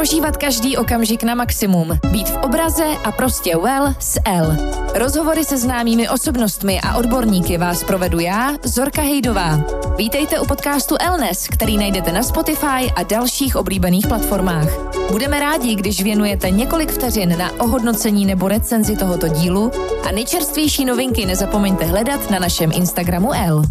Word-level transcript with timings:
Prožívat 0.00 0.36
každý 0.36 0.76
okamžik 0.76 1.22
na 1.22 1.34
maximum. 1.34 1.98
Být 2.10 2.28
v 2.28 2.36
obraze 2.36 2.84
a 3.04 3.12
prostě 3.12 3.56
well 3.56 3.94
s 3.98 4.20
L. 4.24 4.56
Rozhovory 4.94 5.44
se 5.44 5.58
známými 5.58 6.08
osobnostmi 6.08 6.80
a 6.80 6.96
odborníky 6.96 7.58
vás 7.58 7.84
provedu 7.84 8.18
já, 8.18 8.52
Zorka 8.64 9.02
Hejdová. 9.02 9.60
Vítejte 9.96 10.40
u 10.40 10.46
podcastu 10.46 10.96
Elnes, 11.00 11.48
který 11.48 11.78
najdete 11.78 12.12
na 12.12 12.22
Spotify 12.22 12.92
a 12.96 13.02
dalších 13.02 13.56
oblíbených 13.56 14.06
platformách. 14.06 14.68
Budeme 15.10 15.40
rádi, 15.40 15.74
když 15.74 16.02
věnujete 16.02 16.50
několik 16.50 16.92
vteřin 16.92 17.38
na 17.38 17.60
ohodnocení 17.60 18.26
nebo 18.26 18.48
recenzi 18.48 18.96
tohoto 18.96 19.28
dílu 19.28 19.72
a 20.08 20.12
nejčerstvější 20.12 20.84
novinky 20.84 21.26
nezapomeňte 21.26 21.84
hledat 21.84 22.30
na 22.30 22.38
našem 22.38 22.70
Instagramu 22.74 23.32
L. 23.32 23.62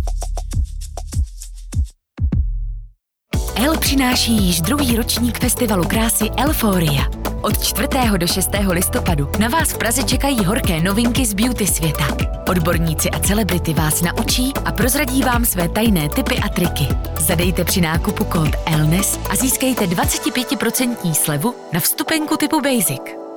přináší 3.79 4.31
již 4.31 4.61
druhý 4.61 4.95
ročník 4.95 5.39
festivalu 5.39 5.83
krásy 5.83 6.29
Elforia. 6.37 7.03
Od 7.41 7.63
4. 7.63 7.87
do 8.17 8.27
6. 8.27 8.49
listopadu 8.69 9.29
na 9.39 9.47
vás 9.47 9.73
v 9.73 9.77
Praze 9.77 10.03
čekají 10.03 10.45
horké 10.45 10.81
novinky 10.81 11.25
z 11.25 11.33
beauty 11.33 11.67
světa. 11.67 12.07
Odborníci 12.49 13.09
a 13.09 13.19
celebrity 13.19 13.73
vás 13.73 14.01
naučí 14.01 14.53
a 14.65 14.71
prozradí 14.71 15.21
vám 15.21 15.45
své 15.45 15.69
tajné 15.69 16.09
typy 16.09 16.37
a 16.37 16.49
triky. 16.49 16.87
Zadejte 17.19 17.63
při 17.63 17.81
nákupu 17.81 18.23
kód 18.23 18.49
ELNES 18.65 19.19
a 19.29 19.35
získejte 19.35 19.85
25% 19.85 21.13
slevu 21.13 21.55
na 21.73 21.79
vstupenku 21.79 22.37
typu 22.37 22.61
Basic. 22.61 23.28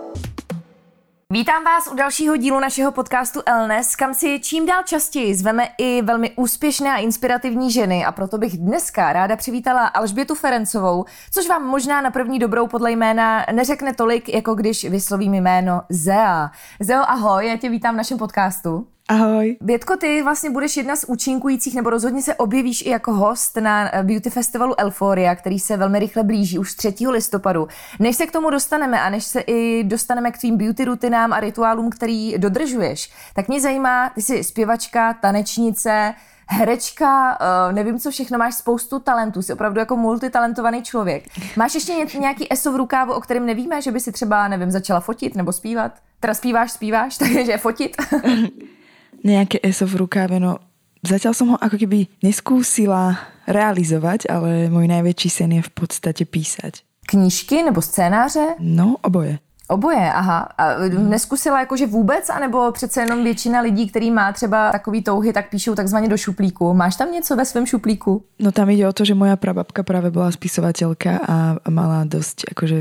Vítám 1.33 1.65
vás 1.65 1.87
u 1.93 1.95
dalšího 1.95 2.37
dílu 2.37 2.61
našeho 2.61 2.93
podcastu 2.93 3.41
Elnes, 3.47 3.97
kam 3.97 4.15
si 4.15 4.41
čím 4.41 4.67
dál 4.67 4.83
častěji 4.83 5.35
zveme 5.35 5.69
i 5.79 6.03
velmi 6.03 6.31
úspěšné 6.37 6.93
a 6.93 6.97
inspirativní 6.97 7.71
ženy 7.71 8.05
a 8.05 8.13
proto 8.13 8.39
bych 8.39 8.59
dneska 8.59 9.13
ráda 9.13 9.37
přivítala 9.37 9.87
Alžbětu 9.87 10.35
Ferencovou, 10.35 11.05
což 11.31 11.49
vám 11.49 11.67
možná 11.67 12.01
na 12.01 12.11
první 12.11 12.39
dobrou 12.39 12.67
podle 12.67 12.93
jména 12.93 13.47
neřekne 13.53 13.95
tolik, 13.95 14.29
jako 14.29 14.55
když 14.55 14.85
vyslovím 14.85 15.35
jméno 15.35 15.83
Zea. 15.89 16.51
Zeo, 16.81 17.03
ahoj, 17.07 17.49
já 17.49 17.57
tě 17.57 17.69
vítám 17.69 17.95
v 17.95 17.99
našem 17.99 18.19
podcastu. 18.19 18.87
Ahoj. 19.13 19.57
Bětko, 19.61 19.97
ty 19.97 20.23
vlastně 20.23 20.51
budeš 20.51 20.77
jedna 20.77 20.97
z 20.97 21.05
účinkujících, 21.09 21.75
nebo 21.75 21.91
rozhodně 21.91 22.23
se 22.23 22.35
objevíš 22.35 22.87
i 22.87 22.89
jako 22.89 23.13
host 23.13 23.57
na 23.57 23.91
beauty 24.03 24.31
festivalu 24.31 24.81
Elforia, 24.81 25.35
který 25.35 25.59
se 25.59 25.77
velmi 25.77 25.99
rychle 25.99 26.23
blíží 26.23 26.59
už 26.59 26.75
3. 26.75 26.95
listopadu. 27.11 27.69
Než 27.99 28.17
se 28.17 28.27
k 28.27 28.33
tomu 28.33 28.51
dostaneme 28.51 29.01
a 29.01 29.11
než 29.11 29.25
se 29.25 29.41
i 29.41 29.85
dostaneme 29.85 30.31
k 30.31 30.39
tvým 30.39 30.57
beauty 30.57 30.85
rutinám 30.85 31.33
a 31.33 31.41
rituálům, 31.41 31.91
který 31.91 32.39
dodržuješ, 32.39 33.11
tak 33.35 33.49
mě 33.49 33.61
zajímá, 33.61 34.11
ty 34.15 34.23
jsi 34.23 34.45
zpěvačka, 34.45 35.15
tanečnice, 35.15 36.15
herečka, 36.47 37.39
uh, 37.41 37.75
nevím 37.75 37.99
co 37.99 38.11
všechno, 38.11 38.39
máš 38.39 38.55
spoustu 38.55 38.99
talentů, 38.99 39.43
jsi 39.43 39.53
opravdu 39.53 39.79
jako 39.79 39.97
multitalentovaný 39.97 40.83
člověk. 40.83 41.25
Máš 41.57 41.75
ještě 41.75 41.93
nějaký 42.19 42.53
eso 42.53 42.73
v 42.73 42.77
rukávu, 42.77 43.13
o 43.13 43.21
kterém 43.21 43.47
nevíme, 43.47 43.83
že 43.83 43.93
by 43.93 44.01
si 44.01 44.13
třeba, 44.13 44.49
nevím, 44.49 44.71
začala 44.71 45.01
fotit 45.01 45.37
nebo 45.37 45.53
zpívat? 45.53 45.93
Teda 46.21 46.35
zpíváš, 46.35 46.73
zpíváš, 46.73 47.19
takže 47.35 47.59
fotit? 47.59 47.97
nejaké 49.23 49.63
ESO 49.63 49.87
v 49.87 50.07
rukáve, 50.07 50.37
no 50.43 50.59
zatiaľ 51.03 51.35
som 51.35 51.55
ho 51.55 51.57
ako 51.59 51.79
keby 51.79 52.07
neskúsila 52.23 53.19
realizovať, 53.47 54.31
ale 54.31 54.71
môj 54.71 54.87
najväčší 54.87 55.29
sen 55.31 55.51
je 55.59 55.63
v 55.63 55.73
podstate 55.75 56.23
písať. 56.27 56.87
Knížky 57.07 57.63
nebo 57.63 57.83
scénáře? 57.83 58.55
No, 58.63 58.97
oboje. 59.03 59.39
Oboje, 59.69 60.13
aha. 60.13 60.39
A 60.59 60.65
neskusila 60.89 61.61
jakože 61.61 61.87
vůbec, 61.87 62.31
anebo 62.31 62.73
přece 62.73 63.01
jenom 63.01 63.25
většina 63.25 63.61
lidí, 63.61 63.89
který 63.89 64.11
má 64.11 64.33
třeba 64.33 64.73
takový 64.73 65.03
touhy, 65.03 65.33
tak 65.33 65.51
píšou 65.51 65.75
takzvaně 65.75 66.09
do 66.09 66.17
šuplíku. 66.17 66.75
Máš 66.75 66.97
tam 66.97 67.13
něco 67.13 67.37
ve 67.37 67.45
svém 67.45 67.67
šuplíku? 67.67 68.25
No 68.39 68.53
tam 68.53 68.71
ide 68.71 68.89
o 68.89 68.93
to, 68.93 69.05
že 69.05 69.15
moja 69.15 69.37
prababka 69.37 69.83
práve 69.83 70.11
bola 70.11 70.29
spisovateľka 70.29 71.25
a 71.25 71.37
mala 71.71 72.05
dosť 72.05 72.53
akože 72.53 72.79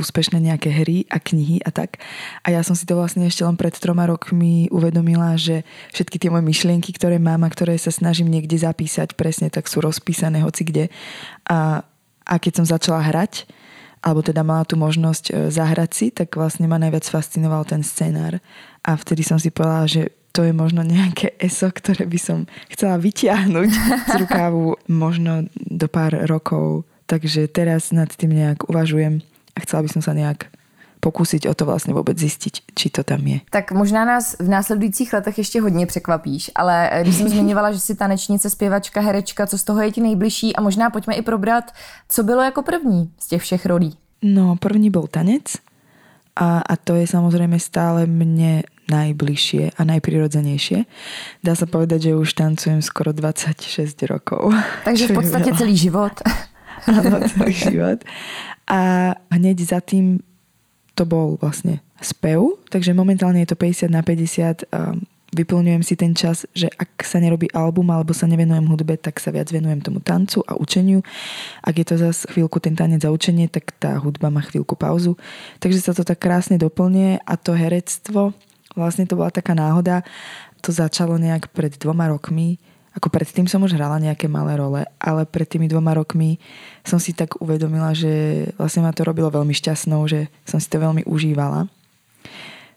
úspešné 0.00 0.40
nejaké 0.40 0.72
hry 0.72 1.04
a 1.12 1.20
knihy 1.20 1.60
a 1.62 1.68
tak. 1.68 2.00
A 2.40 2.48
ja 2.48 2.64
som 2.64 2.72
si 2.72 2.88
to 2.88 2.96
vlastne 2.96 3.28
ešte 3.28 3.44
len 3.44 3.60
pred 3.60 3.76
troma 3.76 4.08
rokmi 4.08 4.72
uvedomila, 4.72 5.36
že 5.36 5.68
všetky 5.92 6.16
tie 6.16 6.32
moje 6.32 6.48
myšlienky, 6.48 6.96
ktoré 6.96 7.20
mám 7.20 7.44
a 7.44 7.52
ktoré 7.52 7.76
sa 7.76 7.92
snažím 7.92 8.32
niekde 8.32 8.56
zapísať 8.56 9.12
presne, 9.14 9.52
tak 9.52 9.68
sú 9.68 9.84
rozpísané 9.84 10.40
hoci 10.40 10.64
kde. 10.64 10.84
A, 11.44 11.84
a 12.24 12.34
keď 12.40 12.62
som 12.62 12.66
začala 12.66 13.04
hrať, 13.04 13.44
alebo 14.02 14.24
teda 14.24 14.42
mala 14.42 14.66
tú 14.66 14.74
možnosť 14.74 15.24
e, 15.30 15.32
zahrať 15.52 15.90
si, 15.94 16.06
tak 16.10 16.34
vlastne 16.34 16.66
ma 16.66 16.80
najviac 16.80 17.06
fascinoval 17.06 17.62
ten 17.62 17.86
scenár. 17.86 18.42
A 18.82 18.98
vtedy 18.98 19.22
som 19.22 19.38
si 19.38 19.54
povedala, 19.54 19.86
že 19.86 20.10
to 20.34 20.42
je 20.42 20.50
možno 20.50 20.82
nejaké 20.82 21.38
eso, 21.38 21.70
ktoré 21.70 22.08
by 22.08 22.18
som 22.18 22.38
chcela 22.72 22.98
vytiahnuť 22.98 23.70
z 24.08 24.14
rukávu 24.26 24.74
možno 24.90 25.46
do 25.54 25.86
pár 25.86 26.16
rokov. 26.26 26.88
Takže 27.06 27.46
teraz 27.52 27.92
nad 27.92 28.08
tým 28.08 28.34
nejak 28.34 28.66
uvažujem 28.66 29.22
a 29.56 29.60
chcela 29.60 29.82
by 29.82 29.88
som 29.88 30.02
sa 30.02 30.12
nejak 30.12 30.48
pokúsiť 31.02 31.48
o 31.50 31.54
to 31.54 31.64
vlastně 31.66 31.94
vůbec 31.94 32.18
zjistit, 32.18 32.52
či 32.74 32.90
to 32.90 33.02
tam 33.02 33.26
je. 33.26 33.40
Tak 33.50 33.72
možná 33.72 34.04
nás 34.04 34.36
v 34.38 34.48
následujících 34.48 35.12
letech 35.12 35.38
ještě 35.38 35.60
hodně 35.60 35.86
překvapíš, 35.86 36.50
ale 36.54 36.90
eh, 36.92 37.02
když 37.02 37.16
jsem 37.16 37.28
zmiňovala, 37.28 37.72
že 37.72 37.80
jsi 37.80 37.94
tanečnice, 37.94 38.50
zpěvačka, 38.50 39.00
herečka, 39.00 39.46
co 39.46 39.58
z 39.58 39.64
toho 39.64 39.82
je 39.82 39.92
ti 39.92 40.00
nejbližší 40.00 40.56
a 40.56 40.60
možná 40.62 40.90
pojďme 40.90 41.14
i 41.14 41.22
probrat, 41.22 41.74
co 42.08 42.22
bylo 42.22 42.42
jako 42.42 42.62
první 42.62 43.10
z 43.18 43.28
těch 43.28 43.42
všech 43.42 43.66
rolí. 43.66 43.96
No, 44.22 44.56
první 44.56 44.90
byl 44.90 45.06
tanec 45.10 45.44
a, 46.36 46.58
a 46.58 46.76
to 46.76 46.94
je 46.94 47.06
samozřejmě 47.06 47.58
stále 47.60 48.06
mne 48.06 48.62
najbližšie 48.90 49.78
a 49.78 49.82
najprirodzenejšie. 49.86 50.84
Dá 51.40 51.54
sa 51.54 51.64
povedať, 51.70 52.12
že 52.12 52.18
už 52.18 52.34
tancujem 52.34 52.82
skoro 52.82 53.14
26 53.14 53.94
rokov. 54.10 54.52
Takže 54.84 55.08
v 55.08 55.22
podstate 55.22 55.54
celý 55.54 55.76
život. 55.76 56.12
Áno, 56.90 57.22
celý 57.30 57.54
život. 57.54 57.98
A 58.66 59.12
hneď 59.30 59.62
za 59.62 59.80
tým 59.82 60.22
to 60.92 61.08
bol 61.08 61.40
vlastne 61.40 61.80
spev, 62.02 62.58
takže 62.68 62.92
momentálne 62.92 63.40
je 63.42 63.54
to 63.54 63.58
50 63.58 63.88
na 63.88 64.02
50. 64.04 64.68
Vyplňujem 65.32 65.80
si 65.80 65.96
ten 65.96 66.12
čas, 66.12 66.44
že 66.52 66.68
ak 66.68 67.00
sa 67.08 67.16
nerobí 67.16 67.48
album 67.56 67.88
alebo 67.88 68.12
sa 68.12 68.28
nevenujem 68.28 68.68
hudbe, 68.68 69.00
tak 69.00 69.16
sa 69.16 69.32
viac 69.32 69.48
venujem 69.48 69.80
tomu 69.80 70.04
tancu 70.04 70.44
a 70.44 70.52
učeniu. 70.60 71.00
Ak 71.64 71.80
je 71.80 71.88
to 71.88 71.96
zase 71.96 72.28
chvíľku 72.28 72.60
ten 72.60 72.76
tanec 72.76 73.00
a 73.08 73.14
učenie, 73.14 73.48
tak 73.48 73.72
tá 73.80 73.96
hudba 73.96 74.28
má 74.28 74.44
chvíľku 74.44 74.76
pauzu. 74.76 75.16
Takže 75.56 75.80
sa 75.80 75.96
to 75.96 76.04
tak 76.04 76.20
krásne 76.20 76.60
doplňuje 76.60 77.24
a 77.24 77.34
to 77.40 77.56
herectvo, 77.56 78.36
vlastne 78.76 79.08
to 79.08 79.16
bola 79.16 79.32
taká 79.32 79.56
náhoda, 79.56 80.04
to 80.60 80.68
začalo 80.68 81.16
nejak 81.16 81.48
pred 81.56 81.80
dvoma 81.80 82.12
rokmi, 82.12 82.60
ako 82.92 83.08
predtým 83.08 83.48
som 83.48 83.64
už 83.64 83.72
hrala 83.72 83.96
nejaké 83.96 84.28
malé 84.28 84.60
role, 84.60 84.84
ale 85.00 85.24
pred 85.24 85.48
tými 85.48 85.64
dvoma 85.68 85.96
rokmi 85.96 86.36
som 86.84 87.00
si 87.00 87.16
tak 87.16 87.40
uvedomila, 87.40 87.96
že 87.96 88.46
vlastne 88.60 88.84
ma 88.84 88.92
to 88.92 89.08
robilo 89.08 89.32
veľmi 89.32 89.56
šťastnou, 89.56 90.04
že 90.04 90.28
som 90.44 90.60
si 90.60 90.68
to 90.68 90.76
veľmi 90.76 91.08
užívala. 91.08 91.72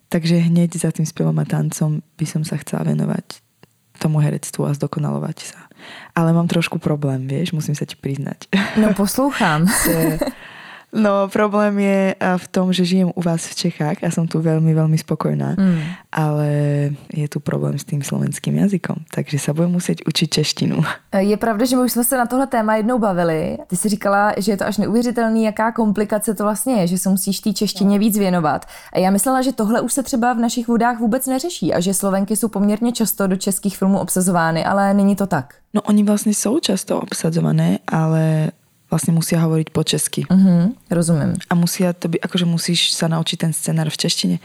Takže 0.07 0.47
hneď 0.47 0.79
za 0.79 0.95
tým 0.95 1.03
spevom 1.03 1.35
a 1.41 1.45
tancom 1.45 1.99
by 2.15 2.25
som 2.29 2.47
sa 2.47 2.55
chcela 2.61 2.87
venovať 2.87 3.43
tomu 3.99 4.23
herectvu 4.23 4.67
a 4.67 4.75
zdokonalovať 4.75 5.37
sa. 5.51 5.59
Ale 6.15 6.31
mám 6.31 6.47
trošku 6.47 6.79
problém, 6.79 7.27
vieš, 7.27 7.51
musím 7.51 7.75
sa 7.75 7.83
ti 7.83 7.99
priznať. 7.99 8.47
No 8.79 8.95
poslouchám. 8.95 9.67
No 10.95 11.27
problém 11.27 11.79
je 11.79 12.15
v 12.37 12.47
tom, 12.47 12.73
že 12.73 12.87
žijem 12.87 13.11
u 13.15 13.21
vás 13.21 13.43
v 13.43 13.55
Čechách 13.55 13.99
a 13.99 14.07
som 14.07 14.23
tu 14.31 14.39
veľmi, 14.39 14.71
veľmi 14.71 14.95
spokojná. 14.95 15.59
Mm. 15.59 15.83
Ale 16.07 16.49
je 17.11 17.27
tu 17.27 17.43
problém 17.43 17.75
s 17.75 17.83
tým 17.83 17.99
slovenským 17.99 18.55
jazykom, 18.63 19.03
takže 19.11 19.35
sa 19.35 19.51
budem 19.51 19.75
musieť 19.75 20.07
učiť 20.07 20.27
češtinu. 20.39 20.79
Je 21.15 21.37
pravda, 21.37 21.65
že 21.65 21.75
my 21.75 21.83
už 21.83 21.91
jsme 21.91 22.03
se 22.03 22.17
na 22.17 22.25
tohle 22.25 22.47
téma 22.47 22.75
jednou 22.75 22.99
bavili. 22.99 23.57
Ty 23.67 23.75
si 23.75 23.89
říkala, 23.89 24.33
že 24.37 24.51
je 24.51 24.57
to 24.57 24.65
až 24.65 24.77
neuvěřitelný, 24.77 25.43
jaká 25.43 25.71
komplikace 25.71 26.33
to 26.33 26.43
vlastně 26.43 26.75
je, 26.75 26.87
že 26.87 26.97
se 26.97 27.09
musíš 27.09 27.39
té 27.39 27.53
češtině 27.53 27.99
víc 27.99 28.17
věnovat. 28.17 28.65
A 28.93 28.99
já 28.99 29.11
myslela, 29.11 29.41
že 29.41 29.51
tohle 29.51 29.81
už 29.81 29.93
se 29.93 30.03
třeba 30.03 30.33
v 30.33 30.37
našich 30.37 30.67
vodách 30.67 30.99
vůbec 30.99 31.27
neřeší 31.27 31.73
a 31.73 31.79
že 31.79 31.93
Slovenky 31.93 32.35
jsou 32.35 32.47
poměrně 32.47 32.91
často 32.91 33.27
do 33.27 33.35
českých 33.35 33.77
filmů 33.77 33.99
obsazovány, 33.99 34.65
ale 34.65 34.93
není 34.93 35.15
to 35.15 35.27
tak. 35.27 35.55
No 35.73 35.81
oni 35.81 36.03
vlastně 36.03 36.33
jsou 36.33 36.59
často 36.59 37.01
obsadzované, 37.01 37.79
ale 37.87 38.51
vlastne 38.85 39.17
musia 39.17 39.41
hovoriť 39.41 39.67
po 39.73 39.81
česky. 39.81 40.29
Uh-huh, 40.29 40.69
rozumiem. 40.93 41.33
A 41.49 41.53
musia 41.57 41.91
to 41.91 42.05
byť, 42.05 42.21
akože 42.21 42.45
musíš 42.45 42.93
sa 42.93 43.09
naučiť 43.09 43.37
ten 43.41 43.51
scenár 43.51 43.89
v 43.89 43.97
češtine. 43.97 44.35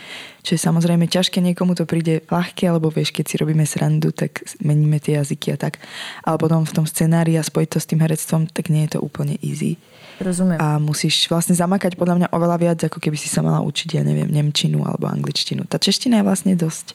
Čo 0.40 0.56
je 0.56 0.60
samozrejme 0.60 1.04
ťažké, 1.04 1.44
niekomu 1.44 1.76
to 1.76 1.84
príde 1.84 2.24
ľahké, 2.32 2.64
alebo 2.64 2.88
vieš, 2.88 3.12
keď 3.12 3.24
si 3.28 3.36
robíme 3.36 3.68
srandu, 3.68 4.10
tak 4.16 4.40
meníme 4.64 4.96
tie 4.96 5.20
jazyky 5.20 5.52
a 5.54 5.56
tak. 5.60 5.76
Ale 6.24 6.40
potom 6.40 6.64
v 6.64 6.72
tom 6.72 6.86
scenári 6.88 7.36
a 7.36 7.44
spojiť 7.44 7.68
to 7.68 7.78
s 7.78 7.88
tým 7.88 8.00
herectvom, 8.00 8.48
tak 8.48 8.72
nie 8.72 8.88
je 8.88 8.96
to 8.96 9.04
úplne 9.04 9.36
easy. 9.44 9.76
Rozumiem. 10.20 10.60
A 10.60 10.76
musíš 10.80 11.28
vlastne 11.28 11.56
zamakať 11.56 11.96
podľa 11.96 12.24
mňa 12.24 12.28
oveľa 12.32 12.56
viac, 12.60 12.78
ako 12.84 13.00
keby 13.00 13.16
si 13.16 13.28
sa 13.28 13.40
mala 13.40 13.64
učiť, 13.64 14.00
ja 14.00 14.02
neviem, 14.04 14.28
nemčinu 14.28 14.84
alebo 14.84 15.08
angličtinu. 15.08 15.64
Tá 15.64 15.80
čeština 15.80 16.20
je 16.20 16.28
vlastne 16.28 16.52
dosť, 16.56 16.92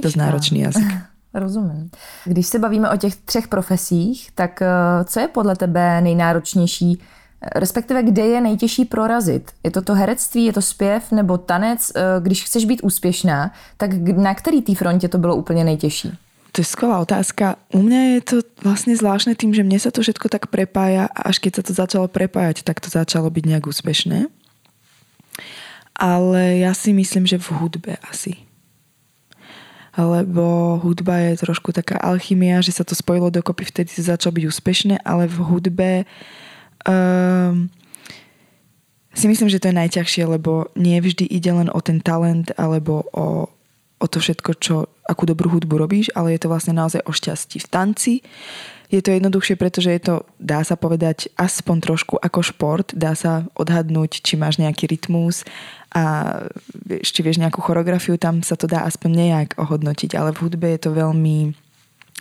dosť 0.00 0.16
náročný 0.16 0.64
jazyk. 0.68 0.88
Rozumím. 1.38 1.90
Když 2.24 2.46
se 2.46 2.58
bavíme 2.58 2.90
o 2.90 2.96
těch 2.96 3.16
třech 3.16 3.48
profesích, 3.48 4.30
tak 4.34 4.62
eh, 4.62 4.68
co 5.04 5.20
je 5.20 5.28
podle 5.28 5.56
tebe 5.56 6.00
nejnáročnější, 6.00 7.00
respektive 7.54 8.02
kde 8.02 8.22
je 8.22 8.40
nejtěžší 8.40 8.84
prorazit? 8.84 9.50
Je 9.64 9.70
to 9.70 9.82
to 9.82 9.94
herectví, 9.94 10.44
je 10.44 10.52
to 10.52 10.62
zpěv 10.62 11.12
nebo 11.12 11.38
tanec? 11.38 11.92
Eh, 11.94 12.02
když 12.20 12.44
chceš 12.44 12.64
být 12.64 12.80
úspěšná, 12.82 13.52
tak 13.76 13.92
na 13.94 14.34
který 14.34 14.62
té 14.62 14.74
frontě 14.74 15.08
to 15.08 15.18
bylo 15.18 15.36
úplně 15.36 15.64
nejtěžší? 15.64 16.18
To 16.52 16.60
je 16.60 16.64
skvelá 16.64 16.98
otázka. 16.98 17.54
U 17.70 17.78
mňa 17.84 18.00
je 18.18 18.20
to 18.24 18.36
vlastne 18.64 18.96
zvláštne 18.96 19.36
tým, 19.36 19.54
že 19.54 19.62
mne 19.62 19.78
sa 19.78 19.92
to 19.92 20.00
všetko 20.02 20.32
tak 20.32 20.48
prepája 20.48 21.06
a 21.06 21.30
až 21.30 21.38
keď 21.38 21.60
sa 21.60 21.62
to 21.62 21.72
začalo 21.76 22.06
prepájať, 22.08 22.64
tak 22.64 22.80
to 22.80 22.88
začalo 22.88 23.30
byť 23.30 23.44
nejak 23.46 23.68
úspešné. 23.68 24.26
Ale 25.94 26.42
ja 26.58 26.72
si 26.74 26.90
myslím, 26.96 27.30
že 27.30 27.38
v 27.38 27.52
hudbe 27.62 27.94
asi. 28.10 28.47
Lebo 29.98 30.78
hudba 30.78 31.18
je 31.26 31.42
trošku 31.42 31.74
taká 31.74 31.98
alchymia, 31.98 32.62
že 32.62 32.70
sa 32.70 32.86
to 32.86 32.94
spojilo 32.94 33.34
dokopy, 33.34 33.66
vtedy 33.66 33.90
sa 33.90 34.14
začalo 34.14 34.38
byť 34.38 34.44
úspešné, 34.46 34.94
ale 35.02 35.26
v 35.26 35.38
hudbe 35.42 35.90
um, 36.86 37.66
si 39.10 39.26
myslím, 39.26 39.50
že 39.50 39.58
to 39.58 39.74
je 39.74 39.80
najťažšie, 39.82 40.22
lebo 40.30 40.70
nie 40.78 41.02
vždy 41.02 41.26
ide 41.26 41.50
len 41.50 41.66
o 41.74 41.82
ten 41.82 41.98
talent 41.98 42.54
alebo 42.54 43.10
o, 43.10 43.50
o 43.98 44.06
to 44.06 44.22
všetko, 44.22 44.50
čo, 44.62 44.86
akú 45.10 45.26
dobrú 45.26 45.58
hudbu 45.58 45.74
robíš, 45.74 46.14
ale 46.14 46.38
je 46.38 46.46
to 46.46 46.50
vlastne 46.52 46.78
naozaj 46.78 47.02
o 47.02 47.10
šťastí. 47.10 47.58
V 47.58 47.66
tanci 47.66 48.14
je 48.88 49.04
to 49.04 49.12
jednoduchšie, 49.12 49.60
pretože 49.60 49.92
je 49.92 50.00
to, 50.00 50.14
dá 50.40 50.64
sa 50.64 50.72
povedať, 50.72 51.28
aspoň 51.36 51.76
trošku 51.84 52.16
ako 52.16 52.40
šport. 52.40 52.88
Dá 52.96 53.12
sa 53.12 53.44
odhadnúť, 53.52 54.24
či 54.24 54.40
máš 54.40 54.56
nejaký 54.56 54.88
rytmus 54.88 55.44
a 55.92 56.36
či 57.04 57.20
vieš 57.20 57.36
nejakú 57.36 57.60
choreografiu, 57.60 58.16
tam 58.16 58.40
sa 58.40 58.56
to 58.56 58.64
dá 58.64 58.88
aspoň 58.88 59.10
nejak 59.12 59.50
ohodnotiť. 59.60 60.16
Ale 60.16 60.32
v 60.32 60.40
hudbe 60.40 60.72
je 60.72 60.80
to 60.88 60.96
veľmi, 60.96 61.52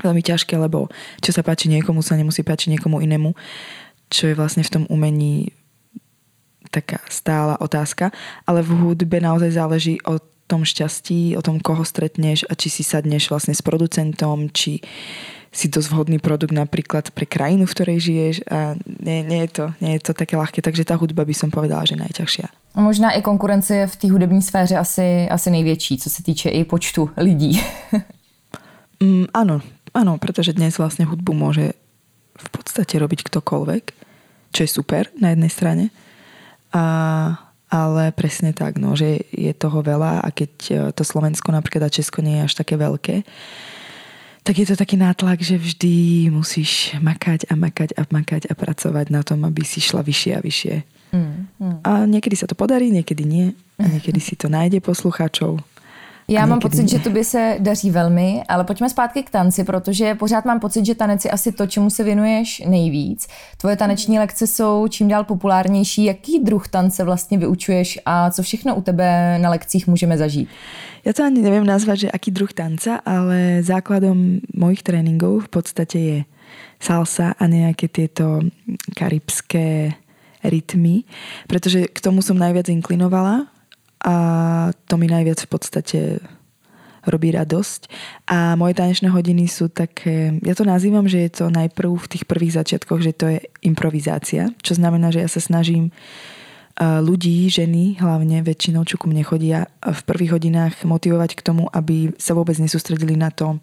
veľmi 0.03 0.21
ťažké, 0.23 0.59
lebo 0.59 0.91
čo 1.23 1.31
sa 1.31 1.39
páči 1.39 1.71
niekomu, 1.71 2.03
sa 2.03 2.19
nemusí 2.19 2.43
páčiť 2.43 2.75
niekomu 2.75 2.99
inému. 2.99 3.31
Čo 4.11 4.31
je 4.31 4.35
vlastne 4.35 4.63
v 4.63 4.71
tom 4.71 4.83
umení 4.91 5.55
taká 6.67 6.99
stála 7.07 7.55
otázka. 7.63 8.11
Ale 8.43 8.59
v 8.59 8.75
hudbe 8.75 9.23
naozaj 9.23 9.55
záleží 9.55 9.95
o 10.03 10.19
tom 10.47 10.67
šťastí, 10.67 11.35
o 11.35 11.43
tom, 11.43 11.59
koho 11.59 11.83
stretneš 11.83 12.47
a 12.47 12.55
či 12.55 12.71
si 12.71 12.83
sadneš 12.83 13.27
vlastne 13.27 13.55
s 13.55 13.63
producentom, 13.63 14.47
či 14.51 14.79
si 15.51 15.71
dosť 15.71 15.87
vhodný 15.89 16.17
produkt 16.19 16.53
napríklad 16.53 17.09
pre 17.15 17.25
krajinu, 17.25 17.65
v 17.65 17.73
ktorej 17.73 17.97
žiješ 18.03 18.35
a 18.51 18.75
nie, 18.85 19.23
nie, 19.23 19.47
je 19.47 19.51
to, 19.51 19.65
nie 19.79 19.97
je 19.97 20.01
to 20.03 20.11
také 20.13 20.35
ľahké, 20.35 20.59
takže 20.59 20.85
tá 20.85 20.99
hudba 20.99 21.23
by 21.23 21.33
som 21.33 21.49
povedala, 21.49 21.87
že 21.87 21.97
najťažšia. 21.97 22.47
Možná 22.77 23.11
i 23.17 23.25
konkurence 23.25 23.73
je 23.75 23.87
v 23.87 23.95
té 23.95 24.07
hudební 24.11 24.41
sféře 24.41 24.77
asi, 24.77 25.29
asi 25.29 25.49
největší, 25.49 25.97
co 25.97 26.09
se 26.09 26.23
týče 26.23 26.49
i 26.49 26.63
počtu 26.63 27.09
lidí. 27.17 27.61
mm, 29.01 29.25
áno, 29.33 29.61
áno, 29.93 30.13
pretože 30.21 30.53
dnes 30.53 30.77
vlastne 30.77 31.09
hudbu 31.09 31.33
môže 31.33 31.73
v 32.37 32.47
podstate 32.53 33.01
robiť 33.01 33.25
ktokoľvek, 33.25 33.83
čo 34.53 34.61
je 34.61 34.69
super 34.69 35.09
na 35.17 35.33
jednej 35.33 35.49
strane. 35.49 35.85
A, 36.69 36.85
ale 37.73 38.13
presne 38.13 38.53
tak, 38.53 38.77
no, 38.77 38.93
že 38.93 39.25
je 39.33 39.49
toho 39.57 39.81
veľa 39.81 40.21
a 40.21 40.27
keď 40.29 40.51
to 40.93 41.01
Slovensko 41.01 41.49
napríklad 41.49 41.89
a 41.89 41.93
Česko 41.93 42.21
nie 42.21 42.37
je 42.37 42.45
až 42.45 42.53
také 42.61 42.77
veľké, 42.77 43.25
tak 44.47 44.63
je 44.63 44.67
to 44.71 44.79
taký 44.79 44.95
nátlak, 44.95 45.43
že 45.43 45.59
vždy 45.59 46.31
musíš 46.31 46.95
makať 47.03 47.51
a 47.51 47.59
makať 47.59 47.99
a 47.99 48.07
makať 48.07 48.47
a 48.47 48.55
pracovať 48.55 49.11
na 49.11 49.19
tom, 49.19 49.43
aby 49.43 49.67
si 49.67 49.83
šla 49.83 49.99
vyššie 49.99 50.31
a 50.31 50.39
vyššie. 50.39 50.75
Mm, 51.11 51.31
mm. 51.59 51.77
A 51.83 52.07
niekedy 52.07 52.39
sa 52.39 52.47
to 52.47 52.55
podarí, 52.55 52.87
niekedy 52.87 53.27
nie. 53.27 53.51
A 53.75 53.91
niekedy 53.91 54.23
si 54.23 54.39
to 54.39 54.47
nájde 54.47 54.79
poslucháčov. 54.79 55.59
Já 56.29 56.45
mám 56.45 56.59
pocit, 56.59 56.81
ne. 56.81 56.87
že 56.87 56.99
tobě 56.99 57.23
se 57.23 57.55
daří 57.59 57.91
velmi, 57.91 58.43
ale 58.47 58.63
pojďme 58.63 58.89
zpátky 58.89 59.23
k 59.23 59.29
tanci, 59.29 59.63
protože 59.63 60.15
pořád 60.15 60.45
mám 60.45 60.59
pocit, 60.59 60.85
že 60.85 60.95
tanec 60.95 61.25
je 61.25 61.31
asi 61.31 61.51
to, 61.51 61.67
čemu 61.67 61.89
se 61.89 62.03
věnuješ 62.03 62.63
nejvíc. 62.67 63.27
Tvoje 63.57 63.75
taneční 63.75 64.19
lekce 64.19 64.47
jsou 64.47 64.87
čím 64.87 65.07
dál 65.07 65.23
populárnější. 65.23 66.03
Jaký 66.03 66.39
druh 66.39 66.67
tance 66.67 67.03
vlastně 67.03 67.37
vyučuješ 67.37 67.99
a 68.05 68.31
co 68.31 68.43
všechno 68.43 68.75
u 68.75 68.81
tebe 68.81 69.39
na 69.39 69.49
lekcích 69.49 69.87
můžeme 69.87 70.17
zažít? 70.17 70.49
Ja 71.07 71.15
to 71.15 71.23
ani 71.23 71.39
neviem 71.39 71.63
nazvať, 71.63 72.11
že 72.11 72.11
aký 72.11 72.35
druh 72.35 72.51
tanca, 72.51 72.99
ale 73.07 73.63
základom 73.63 74.43
mojich 74.51 74.83
tréningov 74.83 75.47
v 75.47 75.49
podstate 75.55 75.97
je 75.97 76.17
salsa 76.83 77.31
a 77.31 77.43
nejaké 77.47 77.87
tieto 77.87 78.43
karibské 78.91 79.95
rytmy, 80.43 81.07
pretože 81.47 81.87
k 81.87 81.99
tomu 82.03 82.19
som 82.19 82.35
najviac 82.35 82.67
inklinovala 82.67 83.47
a 84.07 84.15
to 84.87 84.95
mi 84.95 85.11
najviac 85.11 85.43
v 85.43 85.51
podstate 85.51 85.99
robí 87.07 87.31
radosť. 87.31 87.91
A 88.31 88.55
moje 88.55 88.79
tanečné 88.79 89.11
hodiny 89.11 89.47
sú 89.47 89.67
také, 89.67 90.39
ja 90.43 90.55
to 90.55 90.63
nazývam, 90.63 91.07
že 91.07 91.27
je 91.27 91.31
to 91.43 91.45
najprv 91.51 91.91
v 91.91 92.09
tých 92.15 92.23
prvých 92.23 92.55
začiatkoch, 92.55 92.99
že 93.03 93.15
to 93.15 93.25
je 93.35 93.39
improvizácia, 93.63 94.51
čo 94.63 94.75
znamená, 94.75 95.11
že 95.11 95.23
ja 95.23 95.29
sa 95.31 95.43
snažím 95.43 95.91
ľudí, 96.77 97.49
ženy 97.49 97.97
hlavne 97.97 98.45
väčšinou, 98.45 98.85
čo 98.85 99.01
ku 99.01 99.09
mne 99.09 99.25
chodia 99.25 99.65
v 99.81 100.01
prvých 100.05 100.37
hodinách 100.37 100.85
motivovať 100.85 101.33
k 101.33 101.41
tomu, 101.41 101.65
aby 101.73 102.13
sa 102.21 102.37
vôbec 102.37 102.53
nesústredili 102.61 103.17
na 103.17 103.33
to, 103.33 103.57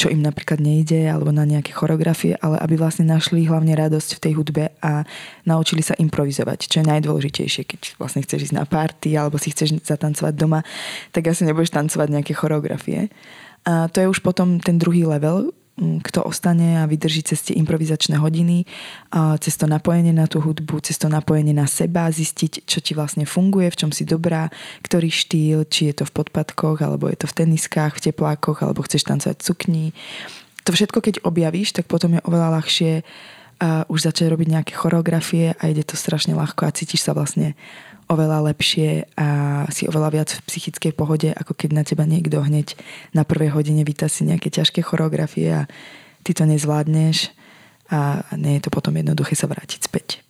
čo 0.00 0.08
im 0.08 0.24
napríklad 0.24 0.64
nejde, 0.64 1.12
alebo 1.12 1.28
na 1.28 1.44
nejaké 1.44 1.76
choreografie, 1.76 2.32
ale 2.40 2.56
aby 2.64 2.80
vlastne 2.80 3.04
našli 3.04 3.44
hlavne 3.44 3.76
radosť 3.76 4.16
v 4.16 4.22
tej 4.24 4.32
hudbe 4.40 4.64
a 4.80 5.04
naučili 5.44 5.84
sa 5.84 5.92
improvizovať, 6.00 6.72
čo 6.72 6.80
je 6.80 6.88
najdôležitejšie, 6.88 7.68
keď 7.68 7.80
vlastne 8.00 8.24
chceš 8.24 8.48
ísť 8.48 8.56
na 8.56 8.64
party 8.64 9.12
alebo 9.20 9.36
si 9.36 9.52
chceš 9.52 9.76
zatancovať 9.84 10.32
doma, 10.40 10.64
tak 11.12 11.28
asi 11.28 11.44
nebudeš 11.44 11.76
tancovať 11.76 12.08
nejaké 12.16 12.32
choreografie. 12.32 13.12
A 13.68 13.92
to 13.92 14.00
je 14.00 14.08
už 14.08 14.24
potom 14.24 14.56
ten 14.56 14.80
druhý 14.80 15.04
level, 15.04 15.52
kto 15.78 16.28
ostane 16.28 16.82
a 16.82 16.84
vydrží 16.84 17.24
cez 17.24 17.40
tie 17.40 17.56
improvizačné 17.56 18.20
hodiny, 18.20 18.68
cez 19.40 19.54
to 19.56 19.64
napojenie 19.64 20.12
na 20.12 20.28
tú 20.28 20.44
hudbu, 20.44 20.84
cez 20.84 21.00
to 21.00 21.08
napojenie 21.08 21.56
na 21.56 21.64
seba, 21.64 22.12
zistiť, 22.12 22.68
čo 22.68 22.84
ti 22.84 22.92
vlastne 22.92 23.24
funguje, 23.24 23.72
v 23.72 23.78
čom 23.80 23.90
si 23.94 24.04
dobrá, 24.04 24.52
ktorý 24.84 25.08
štýl, 25.08 25.64
či 25.64 25.88
je 25.88 26.02
to 26.02 26.04
v 26.04 26.14
podpadkoch, 26.20 26.84
alebo 26.84 27.08
je 27.08 27.24
to 27.24 27.26
v 27.30 27.36
teniskách, 27.44 27.96
v 27.96 28.12
teplákoch, 28.12 28.60
alebo 28.60 28.84
chceš 28.84 29.08
tancovať 29.08 29.40
cukni. 29.40 29.96
To 30.68 30.76
všetko, 30.76 30.98
keď 31.00 31.14
objavíš, 31.24 31.72
tak 31.72 31.88
potom 31.88 32.20
je 32.20 32.24
oveľa 32.28 32.60
ľahšie 32.60 32.92
už 33.88 33.98
začať 34.00 34.32
robiť 34.32 34.48
nejaké 34.52 34.72
choreografie 34.72 35.52
a 35.56 35.62
ide 35.68 35.84
to 35.84 35.96
strašne 35.96 36.32
ľahko 36.32 36.64
a 36.64 36.72
cítiš 36.72 37.04
sa 37.04 37.16
vlastne 37.16 37.56
oveľa 38.10 38.50
lepšie 38.50 39.14
a 39.14 39.28
si 39.70 39.86
oveľa 39.86 40.10
viac 40.10 40.30
v 40.34 40.44
psychickej 40.50 40.92
pohode, 40.98 41.30
ako 41.30 41.54
keď 41.54 41.70
na 41.70 41.82
teba 41.86 42.02
niekto 42.02 42.42
hneď 42.42 42.74
na 43.14 43.22
prvej 43.22 43.54
hodine 43.54 43.86
víta 43.86 44.10
si 44.10 44.26
nejaké 44.26 44.50
ťažké 44.50 44.82
choreografie 44.82 45.46
a 45.46 45.70
ty 46.26 46.34
to 46.34 46.42
nezvládneš 46.42 47.30
a 47.90 48.26
nie 48.34 48.58
je 48.58 48.66
to 48.66 48.70
potom 48.74 48.98
jednoduché 48.98 49.38
sa 49.38 49.46
vrátiť 49.46 49.86
späť. 49.86 50.26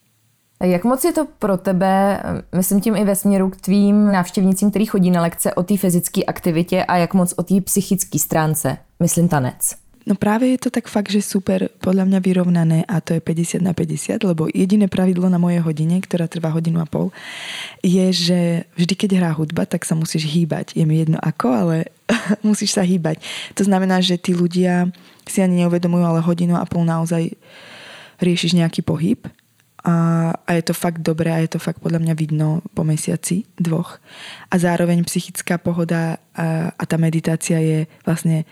Jak 0.60 0.84
moc 0.84 1.04
je 1.04 1.12
to 1.12 1.24
pro 1.24 1.56
tebe, 1.56 2.22
myslím 2.52 2.80
tím 2.80 2.96
i 2.96 3.04
ve 3.04 3.16
směru 3.16 3.50
k 3.50 3.56
tvým 3.56 4.12
návštěvnicím, 4.12 4.70
který 4.70 4.86
chodí 4.86 5.10
na 5.10 5.22
lekce 5.22 5.54
o 5.54 5.62
té 5.62 5.76
fyzické 5.76 6.24
aktivitě 6.24 6.84
a 6.84 6.96
jak 6.96 7.14
moc 7.14 7.32
o 7.36 7.42
té 7.42 7.60
psychické 7.60 8.18
stránce, 8.18 8.78
myslím 9.00 9.28
tanec? 9.28 9.74
No 10.10 10.18
práve 10.18 10.50
je 10.50 10.58
to 10.58 10.74
tak 10.74 10.90
fakt, 10.90 11.14
že 11.14 11.22
super 11.22 11.70
podľa 11.78 12.02
mňa 12.02 12.18
vyrovnané 12.18 12.78
a 12.90 12.98
to 12.98 13.14
je 13.14 13.22
50 13.22 13.62
na 13.62 13.70
50, 13.70 14.26
lebo 14.26 14.50
jediné 14.50 14.90
pravidlo 14.90 15.30
na 15.30 15.38
mojej 15.38 15.62
hodine, 15.62 16.02
ktorá 16.02 16.26
trvá 16.26 16.50
hodinu 16.50 16.82
a 16.82 16.86
pol, 16.90 17.14
je, 17.78 18.10
že 18.10 18.66
vždy, 18.74 18.94
keď 18.98 19.10
hrá 19.22 19.30
hudba, 19.30 19.70
tak 19.70 19.86
sa 19.86 19.94
musíš 19.94 20.26
hýbať. 20.26 20.74
Je 20.74 20.82
mi 20.82 20.98
jedno 20.98 21.22
ako, 21.22 21.46
ale 21.54 21.76
musíš 22.42 22.74
sa 22.74 22.82
hýbať. 22.82 23.22
To 23.54 23.62
znamená, 23.62 24.02
že 24.02 24.18
tí 24.18 24.34
ľudia 24.34 24.90
si 25.30 25.38
ani 25.38 25.62
neuvedomujú, 25.62 26.02
ale 26.02 26.26
hodinu 26.26 26.58
a 26.58 26.66
pol 26.66 26.82
naozaj 26.82 27.30
riešiš 28.18 28.58
nejaký 28.58 28.82
pohyb 28.82 29.22
a, 29.86 29.94
a 30.34 30.50
je 30.58 30.62
to 30.66 30.74
fakt 30.74 31.00
dobré 31.06 31.30
a 31.32 31.38
je 31.38 31.54
to 31.54 31.62
fakt 31.62 31.78
podľa 31.78 32.02
mňa 32.02 32.14
vidno 32.18 32.66
po 32.74 32.82
mesiaci, 32.82 33.46
dvoch. 33.56 34.02
A 34.50 34.58
zároveň 34.58 35.06
psychická 35.06 35.56
pohoda 35.56 36.18
a, 36.34 36.74
a 36.74 36.82
tá 36.82 36.98
meditácia 36.98 37.62
je 37.62 37.86
vlastne 38.02 38.44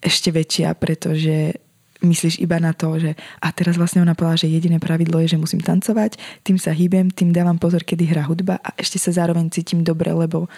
ešte 0.00 0.32
väčšia, 0.32 0.74
pretože 0.76 1.56
myslíš 2.00 2.40
iba 2.40 2.56
na 2.56 2.72
to, 2.72 2.96
že 2.96 3.12
a 3.44 3.52
teraz 3.52 3.76
vlastne 3.76 4.00
ona 4.00 4.16
povedala, 4.16 4.40
že 4.40 4.48
jediné 4.48 4.80
pravidlo 4.80 5.20
je, 5.20 5.36
že 5.36 5.38
musím 5.40 5.60
tancovať, 5.60 6.16
tým 6.40 6.56
sa 6.56 6.72
hýbem, 6.72 7.12
tým 7.12 7.30
dávam 7.30 7.60
pozor, 7.60 7.84
kedy 7.84 8.08
hrá 8.08 8.24
hudba 8.24 8.56
a 8.64 8.72
ešte 8.80 8.96
sa 8.96 9.12
zároveň 9.12 9.52
cítim 9.52 9.84
dobre, 9.84 10.08
lebo 10.16 10.48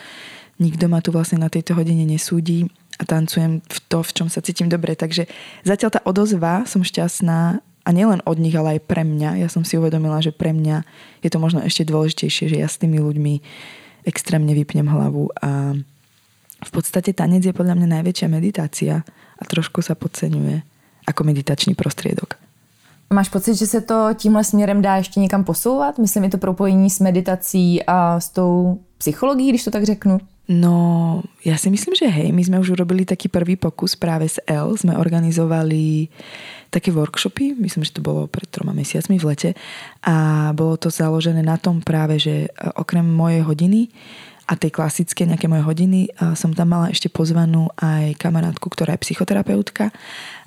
nikto 0.63 0.87
ma 0.87 1.03
tu 1.03 1.11
vlastne 1.11 1.43
na 1.43 1.51
tejto 1.51 1.75
hodine 1.75 2.07
nesúdi 2.07 2.71
a 2.99 3.03
tancujem 3.03 3.59
v 3.59 3.79
to, 3.91 3.99
v 4.07 4.11
čom 4.15 4.29
sa 4.31 4.39
cítim 4.39 4.71
dobre. 4.71 4.95
Takže 4.95 5.27
zatiaľ 5.67 5.91
tá 5.91 6.01
odozva, 6.07 6.63
som 6.71 6.87
šťastná 6.87 7.59
a 7.83 7.91
nielen 7.91 8.23
od 8.23 8.39
nich, 8.39 8.55
ale 8.55 8.79
aj 8.79 8.87
pre 8.87 9.03
mňa. 9.03 9.43
Ja 9.43 9.49
som 9.51 9.67
si 9.67 9.75
uvedomila, 9.75 10.23
že 10.23 10.31
pre 10.31 10.55
mňa 10.55 10.87
je 11.27 11.31
to 11.35 11.43
možno 11.43 11.59
ešte 11.67 11.83
dôležitejšie, 11.83 12.55
že 12.55 12.57
ja 12.63 12.71
s 12.71 12.79
tými 12.79 13.03
ľuďmi 13.03 13.43
extrémne 14.07 14.55
vypnem 14.55 14.87
hlavu 14.87 15.35
a 15.43 15.75
v 16.63 16.71
podstate 16.71 17.13
tanec 17.13 17.45
je 17.45 17.55
podľa 17.55 17.75
mňa 17.75 17.89
najväčšia 18.01 18.29
meditácia 18.31 19.03
a 19.39 19.43
trošku 19.43 19.83
sa 19.83 19.99
podceňuje 19.99 20.63
ako 21.07 21.21
meditačný 21.27 21.75
prostriedok. 21.75 22.39
Máš 23.13 23.29
pocit, 23.29 23.55
že 23.55 23.67
se 23.67 23.81
to 23.81 24.09
tímhle 24.15 24.45
směrem 24.45 24.83
dá 24.83 24.97
ještě 24.97 25.21
někam 25.21 25.45
posouvat? 25.45 25.99
Myslím, 25.99 26.25
je 26.25 26.31
to 26.31 26.39
propojení 26.39 26.91
s 26.91 27.01
meditací 27.01 27.83
a 27.83 28.21
s 28.21 28.29
tou 28.29 28.81
psychologií, 28.99 29.49
když 29.49 29.65
to 29.65 29.71
tak 29.71 29.85
řeknu? 29.85 30.19
No, 30.51 31.23
ja 31.47 31.55
si 31.55 31.71
myslím, 31.71 31.95
že 31.95 32.11
hej, 32.11 32.35
my 32.35 32.43
sme 32.43 32.59
už 32.59 32.75
urobili 32.75 33.07
taký 33.07 33.31
prvý 33.31 33.55
pokus 33.55 33.95
práve 33.95 34.27
s 34.27 34.43
L. 34.51 34.75
Sme 34.75 34.99
organizovali 34.99 36.11
také 36.67 36.91
workshopy, 36.91 37.55
myslím, 37.63 37.87
že 37.87 37.95
to 37.95 38.03
bolo 38.03 38.27
pred 38.27 38.51
troma 38.51 38.75
mesiacmi 38.75 39.23
v 39.23 39.29
lete 39.33 39.51
a 40.03 40.51
bolo 40.51 40.75
to 40.75 40.91
založené 40.91 41.47
na 41.47 41.63
tom 41.63 41.79
práve, 41.79 42.19
že 42.19 42.35
e, 42.45 42.69
okrem 42.75 43.07
mojej 43.07 43.47
hodiny 43.47 43.81
a 44.51 44.59
tej 44.59 44.75
klasické 44.75 45.23
nejaké 45.25 45.47
moje 45.47 45.63
hodiny 45.63 46.11
som 46.35 46.51
tam 46.51 46.75
mala 46.75 46.91
ešte 46.91 47.07
pozvanú 47.07 47.71
aj 47.79 48.19
kamarátku, 48.19 48.67
ktorá 48.69 48.99
je 48.99 49.05
psychoterapeutka. 49.07 49.95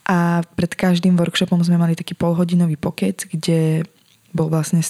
A 0.06 0.44
pred 0.54 0.72
každým 0.76 1.18
workshopom 1.18 1.64
sme 1.66 1.82
mali 1.82 1.98
taký 1.98 2.14
polhodinový 2.14 2.78
pokec, 2.78 3.26
kde 3.26 3.88
bol 4.36 4.52
vlastne 4.52 4.84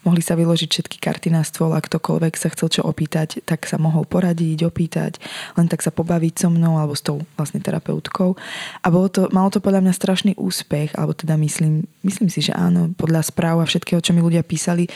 mohli 0.00 0.24
sa 0.24 0.32
vyložiť 0.32 0.68
všetky 0.70 0.96
karty 0.96 1.28
na 1.28 1.44
stôl. 1.44 1.76
A 1.76 1.84
ktokoľvek 1.84 2.34
sa 2.40 2.48
chcel 2.56 2.72
čo 2.72 2.82
opýtať, 2.88 3.44
tak 3.44 3.68
sa 3.68 3.76
mohol 3.76 4.08
poradiť, 4.08 4.64
opýtať, 4.64 5.20
len 5.60 5.68
tak 5.68 5.84
sa 5.84 5.92
pobaviť 5.92 6.40
so 6.40 6.48
mnou 6.48 6.80
alebo 6.80 6.96
s 6.96 7.04
tou 7.04 7.20
vlastne 7.36 7.60
terapeutkou. 7.60 8.32
A 8.80 8.86
bolo 8.88 9.12
to, 9.12 9.28
malo 9.34 9.52
to 9.52 9.60
podľa 9.60 9.84
mňa 9.84 9.92
strašný 9.92 10.32
úspech, 10.40 10.96
alebo 10.96 11.12
teda 11.12 11.36
myslím, 11.36 11.84
myslím 12.00 12.32
si, 12.32 12.40
že 12.40 12.56
áno, 12.56 12.96
podľa 12.96 13.28
správ 13.28 13.60
a 13.60 13.68
všetkého, 13.68 14.00
čo 14.00 14.16
mi 14.16 14.24
ľudia 14.24 14.40
písali, 14.40 14.88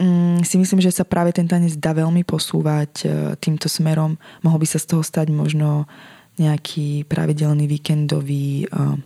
mm, 0.00 0.40
si 0.42 0.56
myslím, 0.56 0.80
že 0.80 0.90
sa 0.90 1.04
práve 1.04 1.36
ten 1.36 1.44
tanec 1.44 1.76
dá 1.76 1.92
veľmi 1.92 2.24
posúvať 2.24 2.92
e, 3.04 3.06
týmto 3.36 3.68
smerom. 3.68 4.16
Mohol 4.40 4.64
by 4.64 4.68
sa 4.72 4.78
z 4.80 4.96
toho 4.96 5.02
stať 5.04 5.28
možno 5.28 5.84
nejaký 6.40 7.04
pravidelný 7.04 7.68
víkendový 7.68 8.64
uh, 8.72 8.96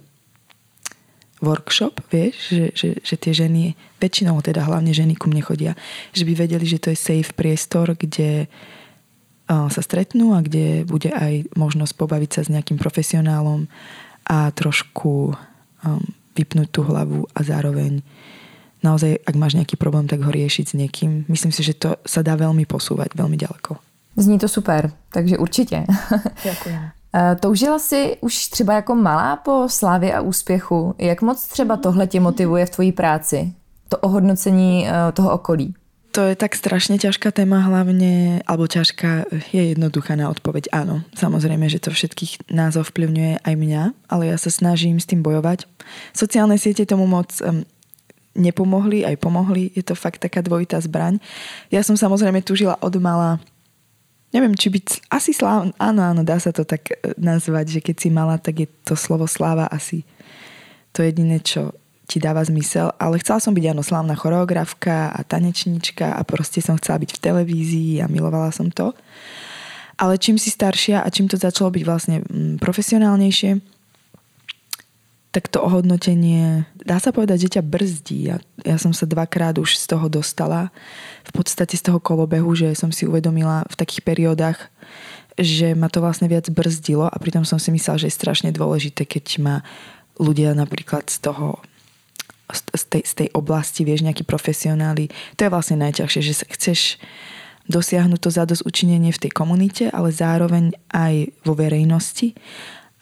workshop, 1.43 1.99
vieš, 2.07 2.55
že, 2.55 2.65
že, 2.73 2.89
že 3.03 3.15
tie 3.19 3.33
ženy, 3.35 3.75
väčšinou 3.99 4.39
teda 4.39 4.63
hlavne 4.63 4.95
ženy 4.95 5.19
ku 5.19 5.27
mne 5.27 5.43
chodia, 5.43 5.75
že 6.15 6.23
by 6.23 6.47
vedeli, 6.47 6.63
že 6.63 6.79
to 6.79 6.95
je 6.95 6.99
safe 6.99 7.35
priestor, 7.35 7.99
kde 7.99 8.47
uh, 8.47 9.67
sa 9.67 9.83
stretnú 9.83 10.31
a 10.31 10.47
kde 10.47 10.87
bude 10.87 11.11
aj 11.11 11.51
možnosť 11.59 11.93
pobaviť 11.99 12.31
sa 12.31 12.41
s 12.47 12.53
nejakým 12.55 12.79
profesionálom 12.79 13.67
a 14.31 14.55
trošku 14.55 15.35
um, 15.35 16.01
vypnúť 16.39 16.69
tú 16.71 16.81
hlavu 16.87 17.27
a 17.35 17.41
zároveň 17.43 18.01
naozaj, 18.85 19.25
ak 19.25 19.35
máš 19.41 19.57
nejaký 19.57 19.81
problém, 19.81 20.05
tak 20.05 20.21
ho 20.21 20.31
riešiť 20.31 20.65
s 20.71 20.75
niekým. 20.77 21.25
Myslím 21.33 21.51
si, 21.51 21.65
že 21.65 21.73
to 21.73 21.97
sa 22.05 22.21
dá 22.21 22.37
veľmi 22.37 22.69
posúvať 22.69 23.17
veľmi 23.17 23.41
ďaleko. 23.41 23.81
Zní 24.17 24.39
to 24.39 24.49
super, 24.49 24.93
takže 25.13 25.39
určitě. 25.39 25.85
Ďakujem. 26.45 26.83
Eh, 27.17 27.37
toužila 27.41 27.79
jsi 27.79 28.17
už 28.21 28.49
třeba 28.49 28.75
jako 28.75 28.95
malá 28.95 29.37
po 29.37 29.65
slávě 29.69 30.15
a 30.15 30.21
úspěchu? 30.21 30.95
Jak 30.99 31.23
moc 31.23 31.47
třeba 31.47 31.77
tohle 31.77 32.07
tě 32.07 32.21
motivuje 32.21 32.67
v 32.67 32.71
tvojí 32.71 32.93
práci? 32.93 33.53
To 33.89 33.99
ohodnocení 33.99 34.89
eh, 34.89 35.13
toho 35.13 35.31
okolí? 35.31 35.75
To 36.15 36.31
je 36.31 36.39
tak 36.39 36.55
strašne 36.55 36.95
ťažká 36.95 37.35
téma 37.35 37.59
hlavne, 37.59 38.39
alebo 38.47 38.71
ťažká, 38.71 39.35
je 39.51 39.75
jednoduchá 39.75 40.15
na 40.15 40.31
odpoveď. 40.31 40.71
Áno, 40.71 41.03
samozrejme, 41.19 41.67
že 41.67 41.83
to 41.83 41.91
všetkých 41.91 42.55
nás 42.55 42.79
ovplyvňuje 42.79 43.43
aj 43.43 43.55
mňa, 43.59 43.83
ale 44.07 44.31
ja 44.31 44.39
sa 44.39 44.47
snažím 44.47 45.03
s 45.03 45.11
tým 45.11 45.27
bojovať. 45.27 45.67
Sociálne 46.15 46.55
siete 46.55 46.87
tomu 46.87 47.11
moc 47.11 47.35
um, 47.43 47.67
nepomohli, 48.35 49.07
aj 49.07 49.17
pomohli. 49.23 49.71
Je 49.75 49.83
to 49.87 49.95
fakt 49.95 50.23
taká 50.23 50.43
dvojitá 50.43 50.83
zbraň. 50.83 51.23
Ja 51.71 51.81
som 51.87 51.95
samozrejme 51.95 52.43
tužila 52.43 52.79
od 52.83 52.95
mala 52.99 53.39
neviem, 54.35 54.59
či 54.59 54.67
byť 54.67 55.15
asi 55.15 55.31
sláva, 55.31 55.71
áno, 55.79 56.03
áno, 56.03 56.27
dá 56.27 56.43
sa 56.43 56.51
to 56.51 56.67
tak 56.67 56.91
e, 56.91 57.15
nazvať, 57.15 57.79
že 57.79 57.81
keď 57.81 57.97
si 58.03 58.09
mala, 58.11 58.35
tak 58.35 58.67
je 58.67 58.69
to 58.83 58.99
slovo 58.99 59.31
sláva 59.31 59.71
asi 59.71 60.03
to 60.91 61.07
jediné, 61.07 61.39
čo 61.39 61.71
ti 62.11 62.19
dáva 62.19 62.45
zmysel, 62.45 62.93
ale 63.01 63.23
chcela 63.23 63.41
som 63.41 63.55
byť 63.57 63.65
áno 63.71 63.81
slávna 63.81 64.19
choreografka 64.19 65.15
a 65.15 65.21
tanečníčka 65.25 66.19
a 66.19 66.21
proste 66.27 66.61
som 66.61 66.77
chcela 66.77 67.01
byť 67.01 67.17
v 67.17 67.23
televízii 67.23 67.93
a 68.05 68.11
milovala 68.11 68.53
som 68.53 68.69
to. 68.69 68.93
Ale 69.95 70.19
čím 70.19 70.37
si 70.37 70.51
staršia 70.51 71.01
a 71.01 71.09
čím 71.09 71.31
to 71.31 71.39
začalo 71.39 71.71
byť 71.71 71.83
vlastne 71.87 72.17
mm, 72.21 72.59
profesionálnejšie, 72.59 73.74
tak 75.35 75.51
to 75.51 75.59
ohodnotenie, 75.59 76.63
dá 76.79 77.03
sa 77.03 77.11
povedať, 77.11 77.51
že 77.51 77.59
ťa 77.59 77.63
brzdí. 77.67 78.31
Ja, 78.31 78.39
ja 78.63 78.79
som 78.79 78.95
sa 78.95 79.03
dvakrát 79.03 79.59
už 79.59 79.75
z 79.75 79.91
toho 79.91 80.07
dostala, 80.07 80.71
v 81.27 81.33
podstate 81.35 81.75
z 81.75 81.91
toho 81.91 81.99
kolobehu, 81.99 82.55
že 82.55 82.71
som 82.79 82.95
si 82.95 83.03
uvedomila 83.03 83.67
v 83.67 83.75
takých 83.75 84.07
periódach, 84.07 84.71
že 85.35 85.75
ma 85.75 85.91
to 85.91 85.99
vlastne 85.99 86.31
viac 86.31 86.47
brzdilo 86.55 87.11
a 87.11 87.17
pritom 87.19 87.43
som 87.43 87.59
si 87.59 87.75
myslela, 87.75 87.99
že 87.99 88.07
je 88.07 88.15
strašne 88.15 88.55
dôležité, 88.55 89.03
keď 89.03 89.43
ma 89.43 89.57
ľudia 90.23 90.55
napríklad 90.55 91.11
z 91.11 91.19
toho 91.27 91.59
z 92.53 92.85
tej, 92.87 93.03
z 93.03 93.13
tej 93.25 93.29
oblasti, 93.33 93.89
vieš, 93.89 94.05
nejakí 94.05 94.23
profesionáli. 94.23 95.09
To 95.41 95.49
je 95.49 95.51
vlastne 95.51 95.81
najťažšie, 95.81 96.21
že 96.21 96.35
chceš 96.53 96.81
dosiahnuť 97.73 98.21
to 98.21 98.31
zadosť 98.31 98.63
učinenie 98.69 99.11
v 99.11 99.23
tej 99.27 99.33
komunite, 99.33 99.89
ale 99.89 100.13
zároveň 100.13 100.77
aj 100.93 101.33
vo 101.43 101.57
verejnosti 101.57 102.37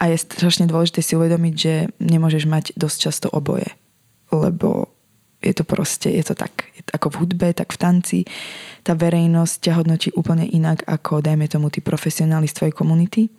a 0.03 0.11
je 0.11 0.19
strašne 0.19 0.67
dôležité 0.67 0.99
si 0.99 1.15
uvedomiť, 1.15 1.55
že 1.55 1.75
nemôžeš 2.03 2.51
mať 2.51 2.65
dosť 2.75 2.97
často 2.99 3.27
oboje. 3.31 3.71
Lebo 4.35 4.91
je 5.39 5.55
to 5.55 5.63
proste, 5.63 6.11
je 6.11 6.27
to 6.27 6.35
tak, 6.35 6.75
je 6.75 6.83
to 6.83 6.91
ako 6.99 7.15
v 7.15 7.19
hudbe, 7.23 7.49
tak 7.55 7.71
v 7.71 7.79
tanci. 7.79 8.19
Tá 8.83 8.99
verejnosť 8.99 9.55
ťa 9.63 9.73
hodnotí 9.79 10.11
úplne 10.19 10.43
inak 10.43 10.83
ako, 10.91 11.23
dajme 11.23 11.47
tomu, 11.47 11.71
tí 11.71 11.79
profesionáli 11.79 12.51
z 12.51 12.57
tvojej 12.59 12.75
komunity, 12.75 13.31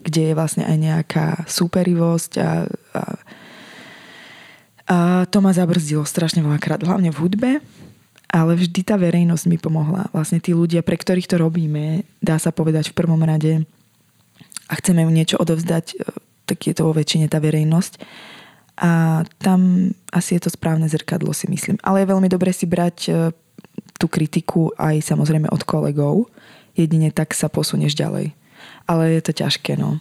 kde 0.00 0.32
je 0.32 0.36
vlastne 0.36 0.64
aj 0.64 0.76
nejaká 0.80 1.26
súperivosť 1.44 2.32
a, 2.40 2.64
a, 2.96 3.02
a 4.88 4.96
to 5.28 5.44
ma 5.44 5.52
zabrzdilo 5.52 6.08
strašne 6.08 6.40
veľakrát, 6.40 6.80
hlavne 6.80 7.12
v 7.12 7.20
hudbe, 7.20 7.50
ale 8.28 8.52
vždy 8.56 8.88
tá 8.88 8.96
verejnosť 8.96 9.44
mi 9.52 9.60
pomohla. 9.60 10.08
Vlastne 10.16 10.40
tí 10.40 10.56
ľudia, 10.56 10.80
pre 10.80 10.96
ktorých 10.96 11.28
to 11.28 11.36
robíme, 11.36 12.08
dá 12.24 12.40
sa 12.40 12.56
povedať 12.56 12.92
v 12.92 12.96
prvom 13.04 13.20
rade, 13.20 13.68
a 14.68 14.72
chceme 14.76 15.02
ju 15.02 15.10
niečo 15.10 15.36
odovzdať, 15.40 15.86
e, 15.92 15.96
tak 16.44 16.58
je 16.68 16.74
to 16.76 16.88
vo 16.88 16.92
väčšine 16.92 17.28
tá 17.28 17.40
verejnosť. 17.40 18.00
A 18.78 19.24
tam 19.42 19.90
asi 20.14 20.38
je 20.38 20.46
to 20.46 20.50
správne 20.54 20.86
zrkadlo, 20.86 21.34
si 21.34 21.50
myslím. 21.50 21.82
Ale 21.82 22.06
je 22.06 22.10
veľmi 22.14 22.28
dobre 22.30 22.54
si 22.54 22.68
brať 22.68 22.96
e, 23.08 23.12
tú 23.98 24.06
kritiku 24.06 24.70
aj 24.78 25.02
samozrejme 25.02 25.50
od 25.50 25.62
kolegov. 25.66 26.30
Jedine 26.78 27.10
tak 27.10 27.34
sa 27.34 27.50
posunieš 27.50 27.98
ďalej. 27.98 28.30
Ale 28.86 29.02
je 29.18 29.22
to 29.24 29.32
ťažké, 29.34 29.74
no. 29.74 29.98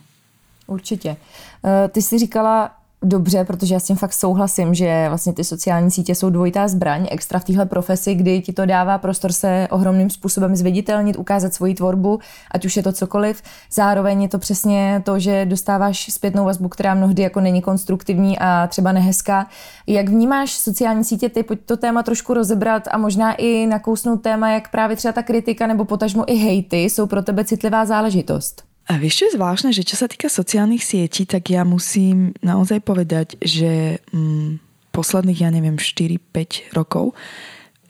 Určitě. 0.68 1.18
E, 1.66 1.88
ty 1.88 2.02
jsi 2.02 2.20
říkala, 2.20 2.76
dobře, 3.04 3.44
protože 3.46 3.74
já 3.74 3.80
s 3.80 3.84
tím 3.84 3.96
fakt 3.96 4.13
souhlasím, 4.13 4.74
že 4.74 5.06
vlastně 5.08 5.34
ty 5.34 5.44
sociální 5.44 5.92
sítě 5.92 6.16
jsou 6.16 6.30
dvojitá 6.30 6.68
zbraň, 6.68 7.08
extra 7.12 7.39
v 7.39 7.44
téhle 7.44 7.66
profesi, 7.66 8.16
kdy 8.16 8.42
ti 8.42 8.54
to 8.54 8.66
dává 8.66 8.98
prostor 8.98 9.32
se 9.32 9.68
ohromným 9.72 10.10
způsobem 10.10 10.56
zviditelnit, 10.56 11.18
ukázat 11.18 11.54
svoji 11.54 11.75
tvorbu, 11.75 12.20
ať 12.51 12.66
už 12.66 12.77
je 12.77 12.84
to 12.84 12.92
cokoliv. 12.92 13.42
Zároveň 13.72 14.22
je 14.22 14.30
to 14.30 14.39
přesně 14.39 15.01
to, 15.06 15.20
že 15.20 15.46
dostáváš 15.46 16.13
zpětnou 16.13 16.46
vazbu, 16.46 16.70
která 16.70 16.94
mnohdy 16.94 17.24
jako 17.24 17.39
není 17.39 17.62
konstruktivní 17.62 18.39
a 18.39 18.68
třeba 18.68 18.92
nehezká. 18.92 19.48
Jak 19.88 20.10
vnímáš 20.10 20.51
sociální 20.51 21.04
sítě, 21.04 21.30
ty 21.30 21.44
pojď 21.44 21.60
to 21.66 21.77
téma 21.77 22.04
trošku 22.04 22.34
rozebrat 22.34 22.88
a 22.92 22.98
možná 22.98 23.34
i 23.34 23.68
nakousnout 23.68 24.18
téma, 24.18 24.51
jak 24.51 24.72
právě 24.72 24.96
třeba 24.96 25.12
ta 25.12 25.24
kritika 25.24 25.68
nebo 25.68 25.86
potažmo 25.86 26.24
i 26.32 26.36
hejty 26.36 26.77
jsou 26.77 27.08
pro 27.08 27.22
tebe 27.22 27.46
citlivá 27.46 27.86
záležitost. 27.86 28.67
A 28.88 28.96
vieš, 28.96 29.20
čo 29.20 29.24
je 29.27 29.36
zvláštne, 29.36 29.75
že 29.75 29.84
čo 29.84 30.00
sa 30.00 30.08
týka 30.08 30.32
sociálnych 30.32 30.79
sietí, 30.79 31.27
tak 31.27 31.51
ja 31.51 31.67
musím 31.67 32.32
naozaj 32.39 32.79
povedať, 32.88 33.36
že 33.44 34.00
mm, 34.15 34.63
posledných, 34.96 35.44
ja 35.44 35.50
neviem, 35.51 35.75
4-5 35.75 36.72
rokov 36.72 37.12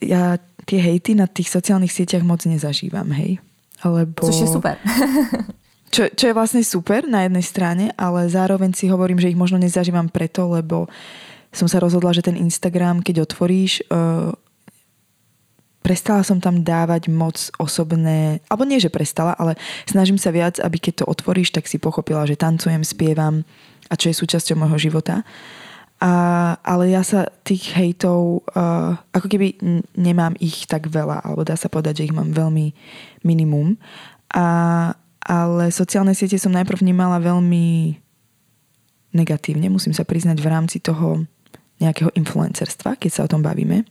ja 0.02 0.38
tie 0.68 0.80
hejty 0.82 1.16
na 1.18 1.26
tých 1.26 1.50
sociálnych 1.50 1.94
sieťach 1.94 2.22
moc 2.22 2.44
nezažívam, 2.44 3.08
hej. 3.16 3.40
Lebo... 3.86 4.26
Což 4.26 4.46
je 4.46 4.50
super. 4.50 4.76
čo, 5.94 6.10
čo 6.12 6.26
je 6.30 6.38
vlastne 6.38 6.62
super 6.62 7.08
na 7.08 7.26
jednej 7.26 7.46
strane, 7.46 7.86
ale 7.96 8.28
zároveň 8.28 8.76
si 8.76 8.92
hovorím, 8.92 9.22
že 9.22 9.32
ich 9.32 9.40
možno 9.40 9.62
nezažívam 9.62 10.12
preto, 10.12 10.50
lebo 10.50 10.92
som 11.56 11.66
sa 11.66 11.80
rozhodla, 11.80 12.12
že 12.12 12.26
ten 12.26 12.36
Instagram, 12.36 13.00
keď 13.02 13.24
otvoríš, 13.24 13.88
uh, 13.88 14.36
prestala 15.88 16.20
som 16.28 16.44
tam 16.44 16.68
dávať 16.68 17.08
moc 17.08 17.48
osobné, 17.56 18.44
alebo 18.52 18.68
nie, 18.68 18.84
že 18.84 18.92
prestala, 18.92 19.32
ale 19.40 19.56
snažím 19.88 20.20
sa 20.20 20.36
viac, 20.36 20.60
aby 20.60 20.84
keď 20.84 21.00
to 21.00 21.06
otvoríš, 21.08 21.56
tak 21.56 21.64
si 21.64 21.80
pochopila, 21.80 22.28
že 22.28 22.36
tancujem, 22.36 22.84
spievam 22.84 23.48
a 23.88 23.96
čo 23.96 24.12
je 24.12 24.20
súčasťou 24.20 24.60
môjho 24.60 24.92
života. 24.92 25.24
A, 26.04 26.12
ale 26.60 26.92
ja 26.92 27.08
sa 27.08 27.32
tých 27.48 27.72
hejtov, 27.72 28.44
uh, 28.52 29.00
ako 29.16 29.32
keby 29.32 29.56
nemám 29.96 30.36
ich 30.44 30.68
tak 30.68 30.92
veľa, 30.92 31.24
alebo 31.24 31.48
dá 31.48 31.56
sa 31.56 31.72
povedať, 31.72 32.04
že 32.04 32.12
ich 32.12 32.18
mám 32.18 32.36
veľmi 32.36 32.76
minimum. 33.24 33.80
A, 34.36 34.92
ale 35.24 35.72
sociálne 35.72 36.12
siete 36.12 36.36
som 36.36 36.52
najprv 36.52 36.84
vnímala 36.84 37.24
veľmi 37.24 37.96
negatívne, 39.16 39.72
musím 39.72 39.96
sa 39.96 40.04
priznať 40.04 40.44
v 40.44 40.52
rámci 40.52 40.84
toho 40.84 41.24
nejakého 41.80 42.12
influencerstva, 42.12 43.00
keď 43.00 43.12
sa 43.16 43.24
o 43.24 43.32
tom 43.32 43.40
bavíme. 43.40 43.88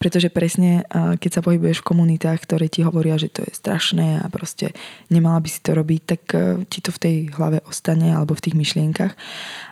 Pretože 0.00 0.32
presne, 0.32 0.88
keď 1.20 1.30
sa 1.30 1.44
pohybuješ 1.44 1.84
v 1.84 1.88
komunitách, 1.92 2.48
ktoré 2.48 2.72
ti 2.72 2.80
hovoria, 2.80 3.20
že 3.20 3.28
to 3.28 3.44
je 3.44 3.52
strašné 3.52 4.24
a 4.24 4.26
proste 4.32 4.72
nemala 5.12 5.36
by 5.44 5.48
si 5.52 5.60
to 5.60 5.76
robiť, 5.76 6.00
tak 6.08 6.22
e, 6.32 6.64
ti 6.72 6.80
to 6.80 6.88
v 6.88 7.02
tej 7.04 7.16
hlave 7.36 7.60
ostane 7.68 8.08
alebo 8.08 8.32
v 8.32 8.48
tých 8.48 8.56
myšlienkach. 8.56 9.12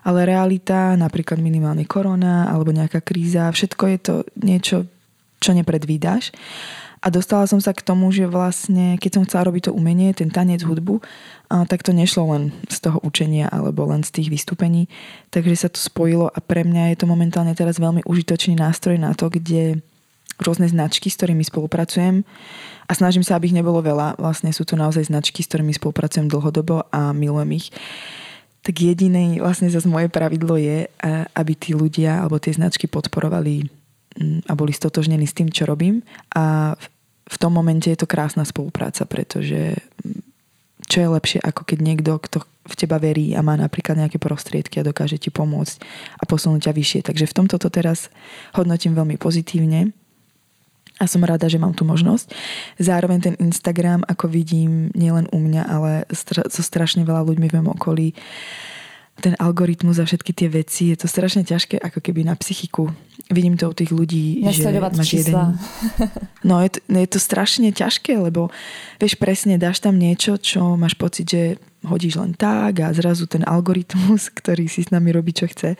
Ale 0.05 0.29
realita, 0.29 1.01
napríklad 1.01 1.41
minimálne 1.41 1.89
korona 1.89 2.45
alebo 2.45 2.77
nejaká 2.77 3.01
kríza, 3.01 3.49
všetko 3.49 3.85
je 3.89 3.99
to 4.05 4.15
niečo, 4.45 4.77
čo 5.41 5.57
nepredvídaš. 5.57 6.37
A 7.01 7.09
dostala 7.09 7.47
som 7.47 7.63
sa 7.63 7.73
k 7.73 7.81
tomu, 7.81 8.11
že 8.11 8.27
vlastne, 8.27 8.99
keď 8.99 9.11
som 9.17 9.25
chcela 9.25 9.49
robiť 9.49 9.71
to 9.71 9.73
umenie, 9.73 10.11
ten 10.13 10.35
tanec, 10.35 10.67
hudbu, 10.67 10.99
tak 11.71 11.87
to 11.87 11.95
nešlo 11.95 12.35
len 12.35 12.51
z 12.67 12.85
toho 12.85 12.99
učenia 13.07 13.47
alebo 13.49 13.87
len 13.87 14.03
z 14.03 14.19
tých 14.19 14.29
vystúpení. 14.35 14.91
Takže 15.31 15.55
sa 15.55 15.69
to 15.71 15.79
spojilo 15.79 16.27
a 16.27 16.39
pre 16.43 16.67
mňa 16.67 16.91
je 16.93 16.97
to 16.99 17.07
momentálne 17.07 17.55
teraz 17.55 17.79
veľmi 17.79 18.03
užitočný 18.03 18.59
nástroj 18.59 18.99
na 18.99 19.15
to, 19.15 19.31
kde 19.31 19.79
rôzne 20.38 20.71
značky, 20.71 21.11
s 21.11 21.18
ktorými 21.18 21.42
spolupracujem 21.42 22.23
a 22.87 22.92
snažím 22.95 23.26
sa, 23.26 23.35
aby 23.35 23.50
ich 23.50 23.59
nebolo 23.59 23.83
veľa. 23.83 24.23
Vlastne 24.23 24.54
sú 24.54 24.62
to 24.62 24.78
naozaj 24.78 25.11
značky, 25.11 25.42
s 25.42 25.50
ktorými 25.50 25.75
spolupracujem 25.75 26.30
dlhodobo 26.30 26.87
a 26.95 27.11
milujem 27.11 27.59
ich. 27.59 27.75
Tak 28.62 28.75
jediné 28.78 29.38
vlastne 29.42 29.71
zase 29.71 29.90
moje 29.90 30.11
pravidlo 30.11 30.54
je, 30.59 30.87
aby 31.35 31.52
tí 31.59 31.75
ľudia 31.75 32.23
alebo 32.23 32.38
tie 32.38 32.54
značky 32.54 32.87
podporovali 32.87 33.66
a 34.47 34.52
boli 34.59 34.75
stotožnení 34.75 35.26
s 35.26 35.37
tým, 35.37 35.50
čo 35.50 35.66
robím. 35.66 36.02
A 36.35 36.75
v 37.28 37.37
tom 37.38 37.54
momente 37.54 37.87
je 37.92 37.99
to 37.99 38.09
krásna 38.09 38.42
spolupráca, 38.47 39.07
pretože 39.07 39.78
čo 40.88 41.04
je 41.04 41.09
lepšie, 41.12 41.38
ako 41.45 41.68
keď 41.68 41.78
niekto, 41.85 42.16
kto 42.16 42.38
v 42.68 42.75
teba 42.76 42.97
verí 42.97 43.37
a 43.37 43.45
má 43.45 43.57
napríklad 43.57 43.97
nejaké 44.00 44.16
prostriedky 44.16 44.80
a 44.80 44.88
dokáže 44.88 45.21
ti 45.21 45.28
pomôcť 45.28 45.76
a 46.21 46.25
posunúť 46.25 46.68
ťa 46.68 46.73
vyššie. 46.73 47.00
Takže 47.04 47.28
v 47.28 47.37
tomto 47.37 47.57
to 47.61 47.68
teraz 47.68 48.09
hodnotím 48.57 48.97
veľmi 48.97 49.21
pozitívne 49.21 49.92
a 50.99 51.05
som 51.07 51.23
rada, 51.23 51.47
že 51.47 51.62
mám 51.62 51.73
tú 51.73 51.87
možnosť. 51.87 52.35
Zároveň 52.83 53.19
ten 53.23 53.35
Instagram, 53.38 54.02
ako 54.05 54.26
vidím, 54.26 54.90
nielen 54.99 55.31
u 55.31 55.38
mňa, 55.38 55.62
ale 55.64 55.90
so 56.50 56.62
strašne 56.62 57.07
veľa 57.07 57.23
ľuďmi 57.23 57.47
v 57.47 57.55
mojom 57.55 57.71
okolí, 57.78 58.09
ten 59.19 59.35
algoritmus 59.38 59.99
a 59.99 60.07
všetky 60.07 60.31
tie 60.31 60.49
veci, 60.49 60.95
je 60.95 60.97
to 60.99 61.11
strašne 61.11 61.43
ťažké 61.43 61.83
ako 61.83 61.99
keby 61.99 62.23
na 62.23 62.38
psychiku. 62.38 62.95
Vidím 63.28 63.59
to 63.59 63.67
u 63.67 63.75
tých 63.75 63.90
ľudí, 63.90 64.47
Nesledovať 64.47 64.93
že 64.95 64.99
máš 64.99 65.11
jeden... 65.11 65.35
No 66.49 66.62
je 66.62 66.71
to, 66.71 66.81
je 66.87 67.09
to 67.11 67.19
strašne 67.19 67.69
ťažké, 67.75 68.14
lebo 68.14 68.49
vieš 69.02 69.19
presne, 69.19 69.59
dáš 69.59 69.83
tam 69.83 69.99
niečo, 69.99 70.38
čo 70.38 70.78
máš 70.78 70.95
pocit, 70.95 71.26
že 71.26 71.43
hodíš 71.83 72.19
len 72.19 72.35
tak 72.35 72.78
a 72.83 72.95
zrazu 72.95 73.26
ten 73.26 73.43
algoritmus, 73.43 74.31
ktorý 74.38 74.71
si 74.71 74.87
s 74.87 74.95
nami 74.95 75.11
robí, 75.11 75.35
čo 75.35 75.50
chce, 75.50 75.75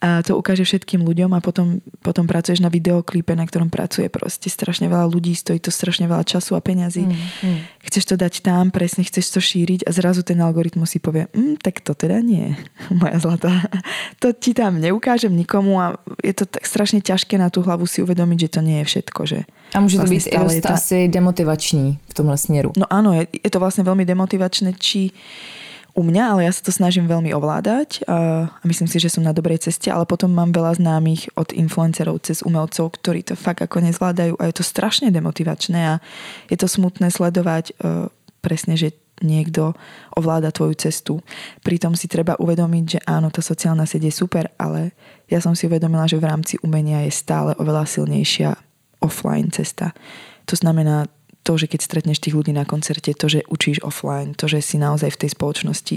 a 0.00 0.24
to 0.24 0.32
ukáže 0.32 0.64
všetkým 0.64 1.04
ľuďom 1.04 1.36
a 1.36 1.44
potom, 1.44 1.84
potom 2.00 2.24
pracuješ 2.24 2.64
na 2.64 2.72
videoklipe, 2.72 3.36
na 3.36 3.44
ktorom 3.44 3.68
pracuje 3.68 4.08
proste 4.08 4.48
strašne 4.48 4.88
veľa 4.88 5.04
ľudí, 5.04 5.36
stojí 5.36 5.60
to 5.60 5.68
strašne 5.68 6.08
veľa 6.08 6.24
času 6.24 6.56
a 6.56 6.64
peňazí. 6.64 7.04
Mm, 7.04 7.20
mm. 7.20 7.58
Chceš 7.84 8.04
to 8.08 8.14
dať 8.16 8.40
tam, 8.40 8.72
presne 8.72 9.04
chceš 9.04 9.28
to 9.28 9.44
šíriť 9.44 9.84
a 9.84 9.92
zrazu 9.92 10.24
ten 10.24 10.40
algoritmus 10.40 10.96
si 10.96 11.04
povie, 11.04 11.28
mm, 11.36 11.60
tak 11.60 11.84
to 11.84 11.92
teda 11.92 12.24
nie, 12.24 12.56
moja 13.00 13.20
zlatá. 13.20 13.52
To 14.24 14.32
ti 14.32 14.56
tam 14.56 14.80
neukážem 14.80 15.36
nikomu 15.36 15.76
a 15.76 16.00
je 16.24 16.32
to 16.32 16.48
tak 16.48 16.64
strašne 16.64 17.04
ťažké 17.04 17.36
na 17.36 17.52
tú 17.52 17.60
hlavu 17.60 17.84
si 17.84 18.00
uvedomiť, 18.00 18.48
že 18.48 18.52
to 18.56 18.60
nie 18.64 18.80
je 18.80 18.88
všetko. 18.88 19.20
Že 19.28 19.38
a 19.76 19.84
môže 19.84 20.00
to 20.00 20.08
vlastne 20.08 20.16
byť 20.16 20.56
i 20.56 20.60
tá... 20.64 20.80
asi 20.80 20.98
demotivační 21.12 22.00
v 22.08 22.12
tomhle 22.14 22.38
směru. 22.40 22.72
No 22.80 22.88
áno, 22.88 23.12
je, 23.12 23.28
je 23.36 23.50
to 23.52 23.60
vlastne 23.60 23.84
veľmi 23.84 24.08
demotivačné, 24.08 24.80
či 24.80 25.12
u 25.94 26.02
mňa, 26.06 26.24
ale 26.36 26.40
ja 26.46 26.52
sa 26.54 26.62
to 26.62 26.70
snažím 26.70 27.10
veľmi 27.10 27.34
ovládať 27.34 28.06
a 28.06 28.46
myslím 28.62 28.86
si, 28.86 29.02
že 29.02 29.10
som 29.10 29.26
na 29.26 29.34
dobrej 29.34 29.66
ceste, 29.66 29.90
ale 29.90 30.06
potom 30.06 30.30
mám 30.30 30.54
veľa 30.54 30.78
známych 30.78 31.34
od 31.34 31.50
influencerov 31.50 32.22
cez 32.22 32.46
umelcov, 32.46 32.94
ktorí 32.94 33.26
to 33.26 33.34
fakt 33.34 33.60
ako 33.60 33.82
nezvládajú 33.82 34.38
a 34.38 34.48
je 34.48 34.54
to 34.54 34.64
strašne 34.64 35.10
demotivačné 35.10 35.80
a 35.80 35.94
je 36.46 36.56
to 36.56 36.70
smutné 36.70 37.10
sledovať 37.10 37.74
uh, 37.74 38.06
presne, 38.38 38.78
že 38.78 38.94
niekto 39.20 39.76
ovláda 40.16 40.48
tvoju 40.48 40.74
cestu. 40.80 41.20
Pritom 41.60 41.92
si 41.92 42.08
treba 42.08 42.40
uvedomiť, 42.40 42.84
že 42.88 42.98
áno, 43.04 43.28
tá 43.28 43.44
sociálna 43.44 43.84
sieť 43.84 44.08
je 44.08 44.14
super, 44.16 44.48
ale 44.56 44.96
ja 45.28 45.44
som 45.44 45.52
si 45.52 45.68
uvedomila, 45.68 46.08
že 46.08 46.16
v 46.16 46.28
rámci 46.28 46.54
umenia 46.64 47.04
je 47.04 47.12
stále 47.12 47.52
oveľa 47.60 47.84
silnejšia 47.84 48.56
offline 49.04 49.52
cesta. 49.52 49.92
To 50.48 50.56
znamená, 50.56 51.08
to, 51.42 51.56
že 51.56 51.66
keď 51.66 51.80
stretneš 51.82 52.20
tých 52.20 52.36
ľudí 52.36 52.52
na 52.52 52.68
koncerte, 52.68 53.12
to, 53.16 53.26
že 53.28 53.46
učíš 53.48 53.80
offline, 53.80 54.36
to, 54.36 54.48
že 54.48 54.60
si 54.60 54.76
naozaj 54.76 55.10
v 55.16 55.20
tej 55.26 55.30
spoločnosti 55.32 55.96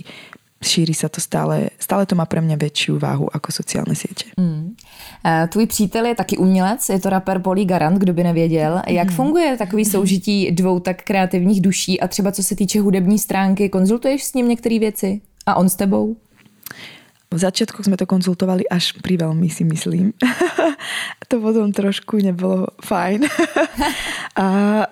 šíri 0.64 0.96
sa 0.96 1.12
to 1.12 1.20
stále, 1.20 1.76
stále 1.76 2.08
to 2.08 2.16
má 2.16 2.24
pre 2.24 2.40
mňa 2.40 2.56
väčšiu 2.56 2.96
váhu 2.96 3.28
ako 3.28 3.52
sociálne 3.52 4.00
siete. 4.00 4.32
Mm. 4.40 4.80
Tvůj 5.50 5.66
přítel 5.66 6.06
je 6.06 6.16
taky 6.16 6.38
umělec, 6.38 6.90
je 6.90 7.00
to 7.00 7.10
rapper 7.10 7.40
Polly 7.40 7.66
Garant, 7.66 7.98
kdo 7.98 8.14
by 8.14 8.24
nevěděl. 8.24 8.82
Jak 8.88 9.10
mm. 9.10 9.16
funguje 9.16 9.58
takový 9.58 9.86
soužití 9.86 10.52
dvou 10.52 10.80
tak 10.80 11.04
kreativních 11.04 11.62
duší 11.62 12.00
a 12.00 12.08
třeba 12.08 12.32
co 12.32 12.44
se 12.44 12.56
týče 12.56 12.80
hudební 12.80 13.20
stránky, 13.20 13.70
konzultuješ 13.70 14.24
s 14.24 14.34
ním 14.34 14.48
některé 14.48 14.80
věci? 14.80 15.22
A 15.46 15.56
on 15.56 15.70
s 15.70 15.76
tebou? 15.76 16.16
V 17.34 17.42
začiatku 17.42 17.82
sme 17.82 17.98
to 17.98 18.06
konzultovali 18.06 18.70
až 18.70 18.94
pri 19.02 19.18
veľmi, 19.18 19.50
si 19.50 19.66
myslím. 19.66 20.14
to 21.30 21.42
potom 21.42 21.74
trošku 21.74 22.22
nebolo 22.22 22.70
fajn. 22.86 23.26
a, 24.44 24.46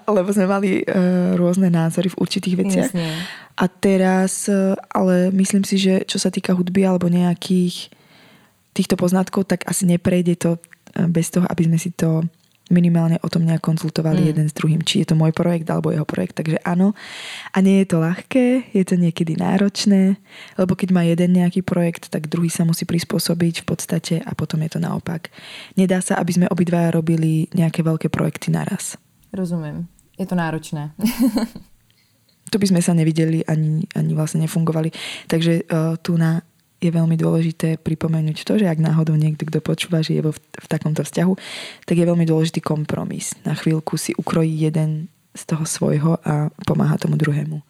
lebo 0.10 0.30
sme 0.34 0.50
mali 0.50 0.82
uh, 0.82 1.38
rôzne 1.38 1.70
názory 1.70 2.10
v 2.10 2.18
určitých 2.18 2.56
veciach. 2.58 2.92
Jasne. 2.92 3.14
A 3.54 3.66
teraz, 3.70 4.50
uh, 4.50 4.74
ale 4.90 5.30
myslím 5.38 5.62
si, 5.62 5.78
že 5.78 6.02
čo 6.10 6.18
sa 6.18 6.34
týka 6.34 6.58
hudby 6.58 6.82
alebo 6.82 7.06
nejakých 7.06 7.94
týchto 8.74 8.98
poznatkov, 8.98 9.46
tak 9.46 9.70
asi 9.70 9.86
neprejde 9.86 10.34
to 10.42 10.52
uh, 10.58 11.06
bez 11.06 11.30
toho, 11.30 11.46
aby 11.46 11.70
sme 11.70 11.78
si 11.78 11.94
to 11.94 12.26
minimálne 12.70 13.18
o 13.20 13.28
tom 13.28 13.44
nejak 13.44 13.64
konzultovali 13.64 14.22
mm. 14.24 14.28
jeden 14.32 14.46
s 14.48 14.56
druhým, 14.56 14.82
či 14.86 15.04
je 15.04 15.12
to 15.12 15.16
môj 15.20 15.36
projekt 15.36 15.68
alebo 15.68 15.92
jeho 15.92 16.08
projekt, 16.08 16.40
takže 16.40 16.62
áno. 16.62 16.94
A 17.52 17.58
nie 17.60 17.84
je 17.84 17.88
to 17.90 17.98
ľahké, 18.00 18.72
je 18.72 18.84
to 18.88 18.96
niekedy 18.96 19.36
náročné, 19.36 20.22
lebo 20.56 20.78
keď 20.78 20.90
má 20.96 21.02
jeden 21.04 21.36
nejaký 21.36 21.66
projekt, 21.66 22.08
tak 22.14 22.32
druhý 22.32 22.48
sa 22.48 22.64
musí 22.64 22.88
prispôsobiť 22.88 23.64
v 23.64 23.68
podstate 23.68 24.16
a 24.24 24.32
potom 24.38 24.62
je 24.64 24.78
to 24.78 24.80
naopak. 24.80 25.34
Nedá 25.76 26.00
sa, 26.00 26.22
aby 26.22 26.32
sme 26.32 26.52
obidvaja 26.52 26.94
robili 26.96 27.52
nejaké 27.52 27.82
veľké 27.82 28.08
projekty 28.08 28.54
naraz. 28.54 28.96
Rozumiem. 29.36 29.88
Je 30.20 30.28
to 30.28 30.36
náročné. 30.36 30.92
to 32.52 32.60
by 32.60 32.68
sme 32.68 32.84
sa 32.84 32.92
nevideli 32.92 33.48
ani, 33.48 33.88
ani 33.96 34.12
vlastne 34.12 34.44
nefungovali. 34.44 34.92
Takže 35.32 35.66
uh, 35.72 35.96
tu 36.04 36.20
na 36.20 36.44
je 36.82 36.90
veľmi 36.90 37.14
dôležité 37.14 37.78
pripomenúť 37.78 38.42
to, 38.42 38.58
že 38.58 38.66
ak 38.66 38.82
náhodou 38.82 39.14
niekto, 39.14 39.46
kto 39.46 39.62
počúva, 39.62 40.02
že 40.02 40.18
je 40.18 40.26
vo, 40.26 40.34
v 40.34 40.68
takomto 40.68 41.06
vzťahu, 41.06 41.34
tak 41.86 41.96
je 41.96 42.10
veľmi 42.10 42.26
dôležitý 42.26 42.60
kompromis. 42.60 43.38
Na 43.46 43.54
chvíľku 43.54 44.02
si 44.02 44.18
ukrojí 44.18 44.50
jeden 44.50 45.08
z 45.38 45.44
toho 45.46 45.64
svojho 45.64 46.18
a 46.26 46.50
pomáha 46.66 46.98
tomu 46.98 47.16
druhému. 47.16 47.62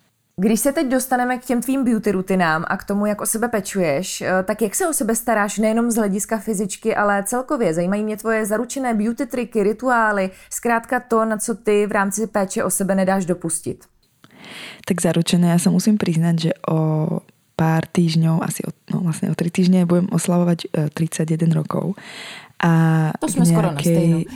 Když 0.42 0.60
se 0.60 0.72
teď 0.72 0.88
dostaneme 0.88 1.38
k 1.38 1.46
těm 1.46 1.62
tvým 1.62 1.84
beauty 1.84 2.12
rutinám 2.12 2.66
a 2.68 2.78
k 2.78 2.84
tomu, 2.84 3.06
jak 3.06 3.22
o 3.22 3.26
sebe 3.26 3.48
pečuješ, 3.48 4.22
eh, 4.22 4.44
tak 4.44 4.62
jak 4.62 4.76
se 4.76 4.88
o 4.88 4.94
sebe 4.94 5.16
staráš 5.16 5.58
nejenom 5.58 5.92
z 5.92 5.96
hlediska 5.96 6.38
fyzičky, 6.38 6.96
ale 6.96 7.24
celkově? 7.24 7.74
Zajímají 7.74 8.04
mě 8.04 8.18
tvoje 8.18 8.46
zaručené 8.46 8.94
beauty 8.94 9.26
triky, 9.26 9.64
rituály, 9.64 10.30
zkrátka 10.50 11.00
to, 11.00 11.26
na 11.26 11.38
co 11.38 11.56
ty 11.56 11.88
v 11.88 11.92
rámci 11.92 12.28
péče 12.28 12.64
o 12.64 12.70
sebe 12.70 12.96
nedáš 12.96 13.26
dopustit. 13.26 13.86
Tak 14.86 14.98
zaručené, 15.02 15.54
ja 15.54 15.60
sa 15.62 15.70
musím 15.70 16.02
priznať, 16.02 16.36
že 16.50 16.52
o 16.66 17.22
pár 17.62 17.86
týždňov, 17.86 18.42
asi 18.42 18.66
o, 18.66 18.74
no 18.90 19.06
vlastne 19.06 19.30
o 19.30 19.38
tri 19.38 19.54
týždne 19.54 19.86
budem 19.86 20.10
oslavovať 20.10 20.90
e, 20.90 20.98
31 20.98 21.54
rokov. 21.54 21.94
A 22.58 22.74
to 23.22 23.30
sme 23.30 23.46
nejakej... 23.46 23.54
skoro 23.54 23.70
na 23.70 23.82
stejno. 23.82 24.18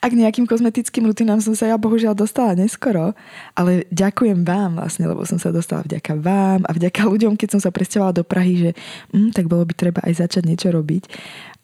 a 0.00 0.04
k 0.08 0.14
nejakým 0.16 0.48
kozmetickým 0.48 1.04
rutinám 1.08 1.44
som 1.44 1.52
sa 1.52 1.68
ja 1.68 1.76
bohužiaľ 1.76 2.16
dostala 2.16 2.56
neskoro, 2.56 3.12
ale 3.52 3.84
ďakujem 3.92 4.44
vám 4.44 4.80
vlastne, 4.80 5.08
lebo 5.08 5.28
som 5.28 5.36
sa 5.36 5.52
dostala 5.52 5.84
vďaka 5.84 6.16
vám 6.16 6.64
a 6.64 6.70
vďaka 6.72 7.04
ľuďom, 7.04 7.36
keď 7.36 7.48
som 7.56 7.60
sa 7.60 7.72
presťahovala 7.72 8.16
do 8.16 8.24
Prahy, 8.24 8.54
že 8.56 8.70
hm, 9.12 9.36
tak 9.36 9.48
bolo 9.48 9.68
by 9.68 9.74
treba 9.76 10.00
aj 10.04 10.24
začať 10.24 10.48
niečo 10.48 10.72
robiť 10.72 11.04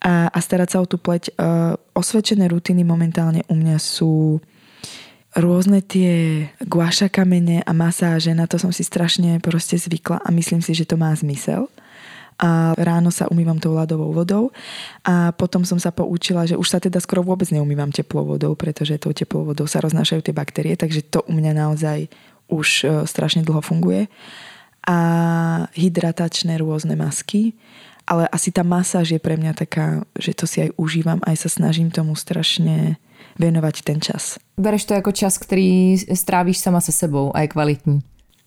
a, 0.05 0.29
a 0.29 0.37
starať 0.37 0.69
sa 0.69 0.77
o 0.81 0.85
tú 0.85 1.01
pleť. 1.01 1.33
Uh, 1.37 1.77
osvedčené 1.93 2.49
rutiny 2.49 2.81
momentálne 2.81 3.45
u 3.49 3.55
mňa 3.57 3.77
sú 3.77 4.41
rôzne 5.33 5.81
tie 5.81 6.45
guaša 6.61 7.09
kamene 7.09 7.65
a 7.65 7.71
masáže, 7.73 8.33
na 8.37 8.45
to 8.45 8.61
som 8.61 8.69
si 8.69 8.85
strašne 8.85 9.41
proste 9.41 9.77
zvykla 9.77 10.21
a 10.21 10.29
myslím 10.29 10.61
si, 10.61 10.77
že 10.77 10.85
to 10.85 10.97
má 10.97 11.09
zmysel. 11.13 11.69
A 12.41 12.73
ráno 12.73 13.13
sa 13.13 13.29
umývam 13.29 13.61
tou 13.61 13.77
ľadovou 13.77 14.09
vodou 14.09 14.49
a 15.05 15.29
potom 15.37 15.61
som 15.61 15.77
sa 15.77 15.93
poučila, 15.93 16.49
že 16.49 16.57
už 16.57 16.65
sa 16.65 16.81
teda 16.81 16.97
skoro 16.97 17.21
vôbec 17.21 17.45
neumývam 17.53 17.93
teplou 17.93 18.25
vodou, 18.25 18.57
pretože 18.57 18.97
tou 18.97 19.13
teplou 19.13 19.45
vodou 19.45 19.69
sa 19.69 19.85
roznášajú 19.85 20.21
tie 20.25 20.33
baktérie, 20.33 20.73
takže 20.73 21.05
to 21.05 21.21
u 21.29 21.33
mňa 21.33 21.53
naozaj 21.53 22.09
už 22.49 22.67
e, 22.83 22.85
strašne 23.05 23.45
dlho 23.45 23.61
funguje. 23.61 24.09
A 24.83 24.97
hydratačné 25.77 26.57
rôzne 26.59 26.97
masky, 26.97 27.53
ale 28.03 28.27
asi 28.33 28.51
tá 28.51 28.65
masáž 28.65 29.15
je 29.15 29.21
pre 29.21 29.39
mňa 29.39 29.53
taká, 29.55 30.03
že 30.17 30.35
to 30.35 30.43
si 30.43 30.67
aj 30.67 30.75
užívam, 30.75 31.23
aj 31.23 31.47
sa 31.47 31.49
snažím 31.53 31.87
tomu 31.87 32.17
strašne 32.17 32.99
venovať 33.39 33.81
ten 33.81 34.01
čas. 34.01 34.37
Bereš 34.57 34.85
to 34.85 34.93
jako 34.93 35.11
čas, 35.11 35.37
který 35.37 35.97
strávíš 35.97 36.57
sama 36.57 36.81
se 36.81 36.91
sebou 36.91 37.35
a 37.35 37.41
je 37.41 37.47
kvalitní. 37.47 37.99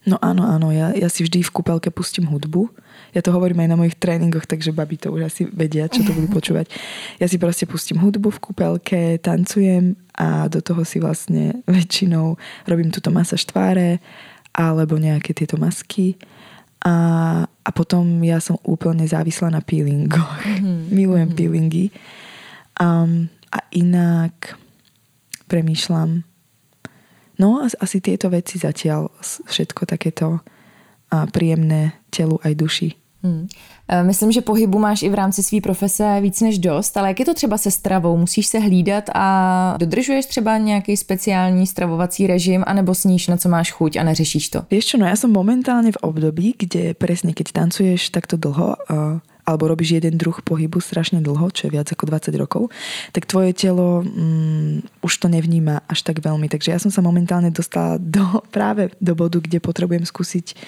No 0.06 0.22
áno, 0.22 0.46
áno, 0.46 0.70
ja, 0.70 0.94
ja 0.94 1.10
si 1.10 1.26
vždy 1.26 1.42
v 1.42 1.50
kúpelke 1.50 1.90
pustím 1.90 2.30
hudbu. 2.30 2.70
Ja 3.10 3.26
to 3.26 3.34
hovorím 3.34 3.66
aj 3.66 3.68
na 3.74 3.76
mojich 3.76 3.98
tréningoch, 3.98 4.46
takže 4.46 4.70
babi 4.70 4.94
to 5.02 5.10
už 5.10 5.26
asi 5.26 5.50
vedia, 5.50 5.90
čo 5.90 6.06
to 6.06 6.14
budú 6.14 6.30
počúvať. 6.38 6.70
Ja 7.18 7.26
si 7.26 7.42
proste 7.42 7.66
pustím 7.66 7.98
hudbu 7.98 8.30
v 8.30 8.38
kúpelke, 8.38 9.18
tancujem 9.18 9.98
a 10.14 10.46
do 10.46 10.62
toho 10.62 10.86
si 10.86 11.02
vlastne 11.02 11.58
väčšinou 11.66 12.38
robím 12.70 12.94
túto 12.94 13.10
masáž 13.10 13.50
tváre 13.50 13.98
alebo 14.54 14.94
nejaké 14.94 15.34
tieto 15.34 15.58
masky. 15.58 16.14
A, 16.86 17.42
a 17.42 17.70
potom 17.74 18.22
ja 18.22 18.38
som 18.38 18.62
úplne 18.62 19.10
závislá 19.10 19.50
na 19.50 19.58
peelingoch. 19.58 20.38
Mm-hmm. 20.46 20.78
Milujem 20.94 21.26
mm-hmm. 21.26 21.38
peelingy. 21.42 21.86
Um, 22.78 23.26
a 23.50 23.58
inak 23.74 24.54
premýšľam. 25.46 26.22
No 27.36 27.48
asi 27.62 28.00
tieto 28.00 28.32
veci 28.32 28.56
zatiaľ 28.56 29.12
všetko 29.22 29.84
takéto 29.84 30.40
príjemné 31.30 32.00
telu 32.10 32.40
aj 32.42 32.52
duši. 32.56 32.90
Hmm. 33.26 33.48
E, 33.88 34.02
myslím, 34.02 34.32
že 34.32 34.40
pohybu 34.40 34.78
máš 34.78 35.02
i 35.02 35.08
v 35.08 35.14
rámci 35.14 35.42
své 35.42 35.60
profese 35.60 36.20
víc 36.20 36.40
než 36.40 36.58
dost, 36.58 36.96
ale 36.96 37.08
jak 37.08 37.20
je 37.20 37.26
to 37.26 37.34
třeba 37.34 37.58
se 37.58 37.70
stravou? 37.70 38.16
Musíš 38.16 38.46
se 38.46 38.58
hlídat 38.58 39.04
a 39.14 39.76
dodržuješ 39.80 40.26
třeba 40.26 40.58
nějaký 40.58 40.96
speciální 40.96 41.66
stravovací 41.66 42.26
režim, 42.26 42.64
anebo 42.66 42.94
sníš, 42.94 43.28
na 43.28 43.36
co 43.36 43.48
máš 43.48 43.70
chuť 43.70 43.96
a 43.96 44.02
neřešíš 44.02 44.48
to? 44.48 44.62
Vieš 44.70 44.84
čo, 44.86 44.96
no 44.98 45.06
ja 45.06 45.16
som 45.16 45.32
momentálne 45.32 45.90
v 45.90 46.02
období, 46.02 46.54
kde 46.54 46.94
presne 46.94 47.32
keď 47.32 47.52
tancuješ 47.52 48.14
takto 48.14 48.36
dlho, 48.36 48.76
alebo 49.46 49.70
robíš 49.70 50.02
jeden 50.02 50.18
druh 50.18 50.34
pohybu 50.42 50.82
strašne 50.82 51.22
dlho, 51.22 51.54
čo 51.54 51.70
je 51.70 51.78
viac 51.78 51.86
ako 51.86 52.10
20 52.10 52.34
rokov, 52.42 52.68
tak 53.14 53.30
tvoje 53.30 53.54
telo 53.54 54.02
mm, 54.02 55.06
už 55.06 55.12
to 55.22 55.30
nevníma 55.30 55.86
až 55.86 56.02
tak 56.02 56.18
veľmi. 56.18 56.50
Takže 56.50 56.74
ja 56.74 56.82
som 56.82 56.90
sa 56.90 56.98
momentálne 57.00 57.54
dostala 57.54 57.96
do, 58.18 58.42
práve 58.50 58.90
do 58.98 59.14
bodu, 59.14 59.38
kde 59.38 59.62
potrebujem 59.62 60.02
skúsiť 60.02 60.58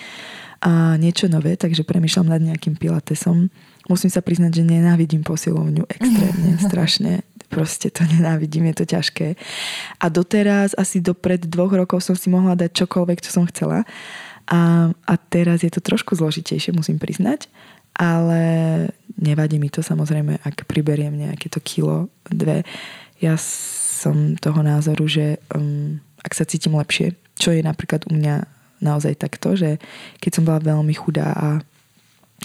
a 0.58 0.98
niečo 0.98 1.30
nové, 1.30 1.54
takže 1.54 1.86
premyšľam 1.86 2.34
nad 2.34 2.42
nejakým 2.42 2.74
pilatesom. 2.74 3.46
Musím 3.86 4.10
sa 4.10 4.22
priznať, 4.22 4.62
že 4.62 4.66
nenávidím 4.66 5.22
posilovňu 5.22 5.86
extrémne, 5.86 6.58
strašne. 6.66 7.12
Proste 7.48 7.88
to 7.88 8.04
nenávidím, 8.04 8.68
je 8.70 8.84
to 8.84 8.84
ťažké. 8.84 9.38
A 10.02 10.06
doteraz, 10.12 10.76
asi 10.76 11.00
do 11.00 11.16
pred 11.16 11.40
dvoch 11.40 11.72
rokov 11.72 12.04
som 12.04 12.12
si 12.12 12.28
mohla 12.28 12.58
dať 12.58 12.84
čokoľvek, 12.84 13.18
čo 13.24 13.30
som 13.30 13.44
chcela. 13.48 13.88
A, 14.50 14.92
a 14.92 15.14
teraz 15.16 15.64
je 15.64 15.70
to 15.72 15.80
trošku 15.80 16.12
zložitejšie, 16.18 16.76
musím 16.76 17.00
priznať 17.00 17.48
ale 17.96 18.42
nevadí 19.18 19.58
mi 19.58 19.68
to 19.72 19.82
samozrejme, 19.82 20.38
ak 20.42 20.68
priberiem 20.70 21.14
nejaké 21.14 21.50
to 21.50 21.58
kilo, 21.58 22.06
dve. 22.30 22.62
Ja 23.18 23.34
som 23.38 24.38
toho 24.38 24.62
názoru, 24.62 25.10
že 25.10 25.42
um, 25.50 25.98
ak 26.22 26.32
sa 26.38 26.46
cítim 26.46 26.78
lepšie, 26.78 27.18
čo 27.34 27.50
je 27.50 27.62
napríklad 27.62 28.06
u 28.06 28.14
mňa 28.14 28.46
naozaj 28.78 29.18
takto, 29.18 29.58
že 29.58 29.82
keď 30.22 30.30
som 30.38 30.46
bola 30.46 30.62
veľmi 30.62 30.94
chudá 30.94 31.34
a 31.34 31.48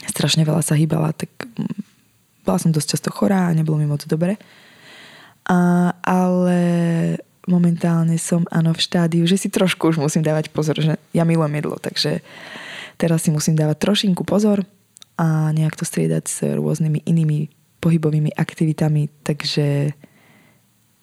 strašne 0.10 0.42
veľa 0.42 0.66
sa 0.66 0.74
hýbala, 0.74 1.14
tak 1.14 1.30
um, 1.46 1.70
bola 2.42 2.58
som 2.58 2.74
dosť 2.74 2.98
často 2.98 3.10
chorá 3.14 3.50
a 3.50 3.56
nebolo 3.56 3.78
mi 3.78 3.86
moc 3.86 4.02
dobre. 4.10 4.42
A, 5.46 5.92
ale 6.02 6.60
momentálne 7.46 8.16
som 8.16 8.48
áno 8.50 8.72
v 8.72 8.84
štádiu, 8.84 9.24
že 9.28 9.36
si 9.36 9.52
trošku 9.52 9.92
už 9.92 10.00
musím 10.00 10.24
dávať 10.24 10.50
pozor, 10.50 10.80
že 10.80 10.96
ja 11.12 11.28
milujem 11.28 11.60
jedlo, 11.60 11.76
takže 11.76 12.24
teraz 12.96 13.28
si 13.28 13.30
musím 13.30 13.60
dávať 13.60 13.84
trošinku 13.84 14.24
pozor, 14.24 14.64
a 15.18 15.52
nejak 15.52 15.76
to 15.76 15.86
striedať 15.86 16.24
s 16.28 16.38
rôznymi 16.44 17.06
inými 17.06 17.50
pohybovými 17.80 18.34
aktivitami. 18.34 19.10
Takže 19.24 19.92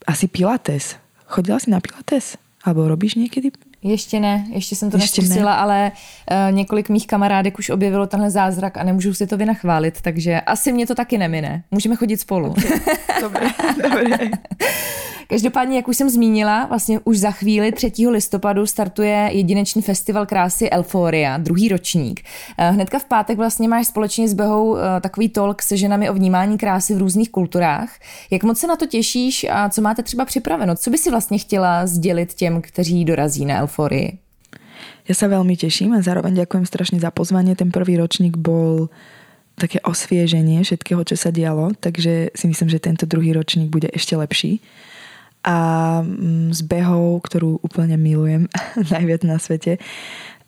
asi 0.06 0.26
pilates. 0.28 0.96
Chodila 1.26 1.58
si 1.58 1.70
na 1.70 1.80
pilates? 1.80 2.36
Alebo 2.64 2.88
robíš 2.88 3.14
někdy? 3.14 3.50
Ještě 3.82 4.20
ne, 4.20 4.46
ještě 4.52 4.76
jsem 4.76 4.90
to 4.90 4.96
ještě 4.96 5.22
neskusila, 5.22 5.50
ne. 5.50 5.56
ale 5.56 5.92
uh, 6.30 6.54
několik 6.56 6.88
mých 6.88 7.06
kamarádek 7.06 7.58
už 7.58 7.70
objevilo 7.70 8.06
tenhle 8.06 8.30
zázrak 8.30 8.76
a 8.76 8.84
nemůžu 8.84 9.14
si 9.14 9.26
to 9.26 9.36
vynachválit, 9.36 10.00
takže 10.00 10.40
asi 10.40 10.72
mě 10.72 10.86
to 10.86 10.94
taky 10.94 11.18
nemine. 11.18 11.64
Můžeme 11.70 11.96
chodit 11.96 12.20
spolu. 12.20 12.54
Dobré, 13.20 13.50
dobré. 13.82 14.18
Každopádně, 15.30 15.76
jak 15.76 15.88
už 15.88 15.96
jsem 15.96 16.10
zmínila, 16.10 16.66
vlastně 16.66 17.00
už 17.04 17.18
za 17.18 17.30
chvíli 17.30 17.72
3. 17.72 17.92
listopadu 18.10 18.66
startuje 18.66 19.30
jedinečný 19.32 19.82
festival 19.82 20.26
krásy 20.26 20.70
Elforia, 20.70 21.38
druhý 21.38 21.68
ročník. 21.68 22.20
Eh, 22.58 22.70
hnedka 22.70 22.98
v 22.98 23.04
pátek 23.04 23.38
vlastně 23.38 23.68
máš 23.68 23.86
společně 23.86 24.28
s 24.28 24.34
Behou 24.34 24.76
eh, 24.76 25.00
takový 25.00 25.28
talk 25.28 25.62
se 25.62 25.76
ženami 25.76 26.10
o 26.10 26.14
vnímání 26.14 26.58
krásy 26.58 26.94
v 26.94 26.98
různých 26.98 27.30
kulturách. 27.30 27.88
Jak 28.30 28.42
moc 28.42 28.58
se 28.58 28.66
na 28.66 28.76
to 28.76 28.86
těšíš 28.86 29.46
a 29.50 29.68
co 29.68 29.82
máte 29.82 30.02
třeba 30.02 30.24
připraveno? 30.24 30.76
Co 30.76 30.90
by 30.90 30.98
si 30.98 31.10
vlastně 31.10 31.38
chtěla 31.38 31.86
sdělit 31.86 32.34
těm, 32.34 32.62
kteří 32.62 33.04
dorazí 33.04 33.44
na 33.44 33.58
Elforii? 33.58 34.18
Ja 35.08 35.14
sa 35.14 35.26
veľmi 35.26 35.58
teším 35.58 35.94
a 35.94 36.06
zároveň 36.06 36.38
ďakujem 36.38 36.66
strašne 36.70 36.98
za 37.02 37.10
pozvanie. 37.10 37.58
Ten 37.58 37.74
prvý 37.74 37.98
ročník 37.98 38.38
bol 38.38 38.94
také 39.58 39.82
osvieženie 39.82 40.62
všetkého, 40.62 41.02
čo 41.02 41.18
sa 41.18 41.34
dialo, 41.34 41.74
takže 41.74 42.30
si 42.30 42.44
myslím, 42.46 42.68
že 42.70 42.78
tento 42.78 43.10
druhý 43.10 43.34
ročník 43.34 43.74
bude 43.74 43.90
ešte 43.90 44.14
lepší 44.14 44.62
a 45.40 45.56
mm, 46.04 46.52
s 46.52 46.60
behou, 46.60 47.16
ktorú 47.20 47.64
úplne 47.64 47.96
milujem 47.96 48.48
najviac 48.92 49.24
na 49.24 49.40
svete. 49.40 49.80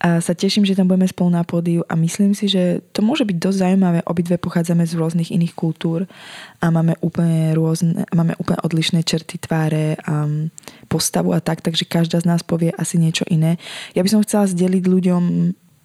A 0.03 0.19
sa 0.19 0.35
teším, 0.35 0.67
že 0.67 0.75
tam 0.75 0.91
budeme 0.91 1.07
spolu 1.07 1.31
na 1.31 1.47
pódiu 1.47 1.87
a 1.87 1.95
myslím 1.95 2.35
si, 2.35 2.51
že 2.51 2.83
to 2.91 3.07
môže 3.07 3.23
byť 3.23 3.39
dosť 3.39 3.59
zaujímavé. 3.63 3.99
Obidve 4.03 4.35
pochádzame 4.35 4.83
z 4.83 4.99
rôznych 4.99 5.31
iných 5.31 5.55
kultúr 5.55 6.11
a 6.59 6.75
máme 6.75 6.99
úplne, 6.99 7.55
rôzne, 7.55 8.03
máme 8.11 8.35
úplne 8.43 8.59
odlišné 8.67 9.07
čerty 9.07 9.39
tváre 9.39 9.95
a 10.03 10.27
mm, 10.27 10.51
postavu 10.91 11.31
a 11.31 11.39
tak, 11.39 11.63
takže 11.63 11.87
každá 11.87 12.19
z 12.19 12.27
nás 12.27 12.43
povie 12.43 12.75
asi 12.75 12.99
niečo 12.99 13.23
iné. 13.31 13.63
Ja 13.95 14.03
by 14.03 14.11
som 14.11 14.25
chcela 14.27 14.51
zdeliť 14.51 14.85
ľuďom 14.91 15.23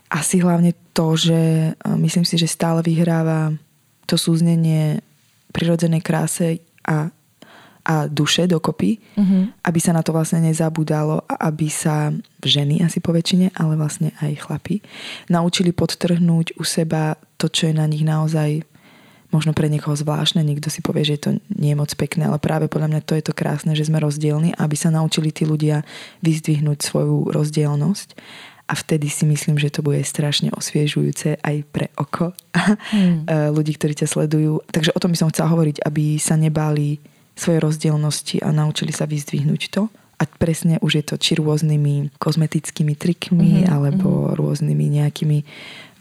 asi 0.10 0.42
hlavne 0.42 0.74
to, 0.98 1.14
že 1.14 1.40
myslím 1.86 2.26
si, 2.26 2.42
že 2.42 2.50
stále 2.50 2.82
vyhráva 2.82 3.54
to 4.08 4.16
súznenie 4.16 5.04
prirodzenej 5.52 6.02
kráse 6.02 6.64
a 6.88 7.12
a 7.88 8.12
duše 8.12 8.52
dokopy, 8.52 9.00
mm-hmm. 9.16 9.64
aby 9.64 9.80
sa 9.80 9.96
na 9.96 10.04
to 10.04 10.12
vlastne 10.12 10.44
nezabudalo 10.44 11.24
a 11.24 11.48
aby 11.48 11.72
sa 11.72 12.12
ženy 12.44 12.84
asi 12.84 13.00
po 13.00 13.16
väčšine, 13.16 13.56
ale 13.56 13.80
vlastne 13.80 14.12
aj 14.20 14.44
chlapi, 14.44 14.84
naučili 15.32 15.72
podtrhnúť 15.72 16.60
u 16.60 16.64
seba 16.68 17.16
to, 17.40 17.48
čo 17.48 17.72
je 17.72 17.76
na 17.80 17.88
nich 17.88 18.04
naozaj 18.04 18.68
možno 19.32 19.52
pre 19.52 19.68
niekoho 19.68 19.96
zvláštne, 19.96 20.40
niekto 20.44 20.72
si 20.72 20.80
povie, 20.80 21.04
že 21.04 21.20
to 21.20 21.30
nie 21.52 21.76
je 21.76 21.80
moc 21.80 21.92
pekné, 21.96 22.28
ale 22.28 22.40
práve 22.40 22.72
podľa 22.72 22.96
mňa 22.96 23.02
to 23.04 23.16
je 23.16 23.24
to 23.28 23.34
krásne, 23.36 23.76
že 23.76 23.88
sme 23.88 24.00
rozdielni, 24.00 24.56
aby 24.56 24.76
sa 24.76 24.92
naučili 24.92 25.36
tí 25.36 25.44
ľudia 25.44 25.84
vyzdvihnúť 26.24 26.80
svoju 26.80 27.32
rozdielnosť 27.36 28.10
a 28.68 28.74
vtedy 28.76 29.08
si 29.08 29.24
myslím, 29.24 29.56
že 29.56 29.72
to 29.72 29.80
bude 29.80 30.04
strašne 30.04 30.52
osviežujúce 30.52 31.40
aj 31.40 31.56
pre 31.72 31.88
oko 31.96 32.36
hmm. 32.52 33.52
ľudí, 33.56 33.80
ktorí 33.80 33.96
ťa 33.96 34.12
sledujú. 34.12 34.64
Takže 34.68 34.92
o 34.92 35.00
tom 35.00 35.16
by 35.16 35.18
som 35.20 35.32
chcela 35.32 35.52
hovoriť, 35.56 35.84
aby 35.88 36.20
sa 36.20 36.36
nebáli 36.36 37.00
svoje 37.38 37.62
rozdielnosti 37.62 38.42
a 38.42 38.50
naučili 38.52 38.92
sa 38.92 39.06
vyzdvihnúť 39.06 39.62
to. 39.72 39.88
A 40.18 40.26
presne 40.26 40.82
už 40.82 40.98
je 40.98 41.04
to 41.06 41.16
či 41.22 41.38
rôznymi 41.38 42.18
kozmetickými 42.18 42.98
trikmi 42.98 43.62
mm-hmm, 43.62 43.70
alebo 43.70 44.34
rôznymi 44.34 44.86
nejakými 44.98 45.46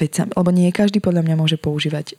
vecami. 0.01 0.33
Lebo 0.33 0.51
nie 0.57 0.73
každý 0.73 1.05
podľa 1.05 1.21
mňa 1.29 1.37
môže 1.37 1.61
používať 1.61 2.17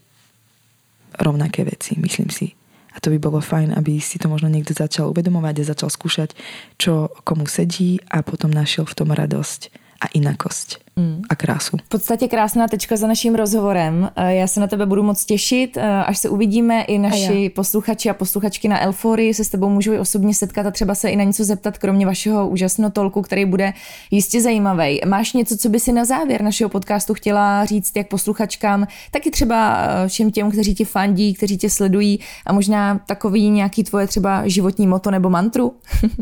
rovnaké 1.18 1.66
veci, 1.66 1.98
myslím 1.98 2.30
si. 2.30 2.54
A 2.94 3.02
to 3.02 3.10
by 3.10 3.18
bolo 3.18 3.42
fajn, 3.42 3.74
aby 3.74 3.98
si 3.98 4.22
to 4.22 4.30
možno 4.30 4.50
niekto 4.50 4.78
začal 4.78 5.10
uvedomovať 5.10 5.56
a 5.62 5.70
začal 5.74 5.90
skúšať, 5.90 6.38
čo 6.78 7.10
komu 7.26 7.50
sedí 7.50 7.98
a 8.14 8.22
potom 8.22 8.54
našiel 8.54 8.86
v 8.86 8.98
tom 8.98 9.10
radosť 9.14 9.74
a 10.02 10.06
inakosť. 10.14 10.87
A 11.30 11.36
krásu. 11.36 11.78
V 11.78 11.90
podstatě 11.90 12.28
krásná 12.28 12.68
tečka 12.68 12.96
za 12.96 13.08
naším 13.08 13.36
rozhovorem. 13.36 14.10
Eh, 14.16 14.36
já 14.36 14.48
se 14.48 14.60
na 14.60 14.68
tebe 14.68 14.86
budu 14.86 15.04
moc 15.04 15.26
těšit, 15.26 15.78
eh, 15.78 16.04
až 16.04 16.18
se 16.18 16.30
uvidíme 16.30 16.82
i 16.82 16.98
naši 16.98 17.46
a 17.46 17.56
posluchači 17.56 18.10
a 18.10 18.14
posluchačky 18.14 18.68
na 18.68 18.82
Elfory 18.84 19.34
se 19.34 19.44
s 19.44 19.50
tebou 19.50 19.70
můžou 19.70 19.92
i 19.92 20.00
osobně 20.00 20.34
setkat 20.34 20.66
a 20.66 20.72
třeba 20.72 20.96
se 20.96 21.10
i 21.10 21.16
na 21.16 21.24
něco 21.24 21.44
zeptat, 21.44 21.78
kromě 21.78 22.06
vašeho 22.06 22.48
úžasného 22.48 22.92
tolku, 22.92 23.22
který 23.22 23.46
bude 23.46 23.74
jistě 24.12 24.42
zajímavý. 24.42 25.02
Máš 25.06 25.34
něco, 25.34 25.58
co 25.58 25.70
by 25.70 25.80
si 25.80 25.92
na 25.92 26.06
závěr 26.06 26.42
našeho 26.42 26.70
podcastu 26.70 27.14
chtěla 27.14 27.66
říct 27.66 27.96
jak 27.96 28.08
posluchačkám, 28.08 28.88
tak 29.12 29.26
i 29.26 29.32
třeba 29.32 29.78
eh, 29.82 30.08
všem 30.08 30.32
těm, 30.32 30.52
kteří 30.52 30.76
tě 30.76 30.86
fandí, 30.86 31.34
kteří 31.34 31.58
tě 31.58 31.70
sledují 31.70 32.20
a 32.46 32.54
možná 32.54 33.00
takový 33.06 33.50
nějaký 33.50 33.84
tvoje 33.84 34.08
třeba 34.08 34.48
životní 34.48 34.88
moto 34.88 35.12
nebo 35.12 35.30
mantru? 35.30 35.74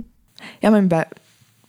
Já 0.61 0.69
mám 0.69 0.83
iba 0.83 1.05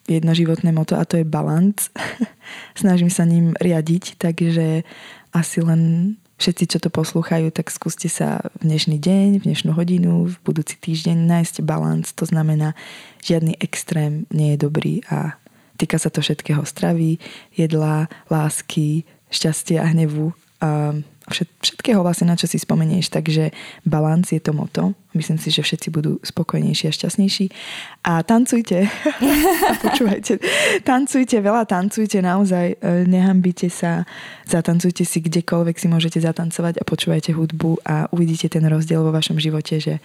jedno 0.07 0.33
životné 0.35 0.71
moto 0.71 0.95
a 0.95 1.05
to 1.05 1.21
je 1.21 1.27
balans. 1.27 1.91
Snažím 2.81 3.11
sa 3.11 3.27
ním 3.27 3.55
riadiť, 3.59 4.19
takže 4.19 4.87
asi 5.35 5.59
len 5.61 6.15
všetci, 6.37 6.65
čo 6.69 6.79
to 6.81 6.93
poslúchajú, 6.93 7.49
tak 7.53 7.73
skúste 7.73 8.09
sa 8.09 8.45
v 8.61 8.73
dnešný 8.73 8.97
deň, 9.01 9.29
v 9.41 9.47
dnešnú 9.51 9.73
hodinu, 9.73 10.31
v 10.31 10.37
budúci 10.45 10.77
týždeň 10.77 11.17
nájsť 11.27 11.65
balans. 11.65 12.13
To 12.17 12.29
znamená, 12.29 12.77
žiadny 13.25 13.57
extrém 13.61 14.29
nie 14.31 14.55
je 14.55 14.59
dobrý 14.61 14.95
a 15.09 15.37
týka 15.81 15.97
sa 16.01 16.13
to 16.13 16.21
všetkého 16.21 16.65
stravy, 16.65 17.21
jedla, 17.53 18.09
lásky, 18.29 19.05
šťastia 19.33 19.85
a 19.85 19.91
hnevu. 19.93 20.33
Všetkého 21.27 22.07
vlastne, 22.07 22.31
na 22.31 22.39
čo 22.39 22.47
si 22.47 22.59
spomenieš. 22.59 23.11
Takže 23.11 23.51
balans 23.83 24.31
je 24.31 24.39
to 24.39 24.55
moto. 24.55 24.95
Myslím 25.17 25.43
si, 25.43 25.51
že 25.51 25.67
všetci 25.67 25.89
budú 25.91 26.23
spokojnejší 26.23 26.87
a 26.87 26.93
šťastnejší. 26.95 27.47
A 28.07 28.23
tancujte. 28.23 28.87
a 28.87 29.73
počúvajte. 29.85 30.39
Tancujte, 30.87 31.37
veľa 31.43 31.67
tancujte 31.67 32.23
naozaj. 32.23 32.79
E, 32.79 33.07
nehambite 33.11 33.67
sa. 33.67 34.07
Zatancujte 34.47 35.03
si 35.03 35.19
kdekoľvek 35.19 35.77
si 35.77 35.87
môžete 35.91 36.23
zatancovať 36.23 36.79
a 36.79 36.87
počúvajte 36.87 37.35
hudbu 37.35 37.83
a 37.83 38.07
uvidíte 38.15 38.47
ten 38.47 38.63
rozdiel 38.63 39.03
vo 39.03 39.11
vašom 39.11 39.43
živote, 39.43 39.83
že 39.83 39.99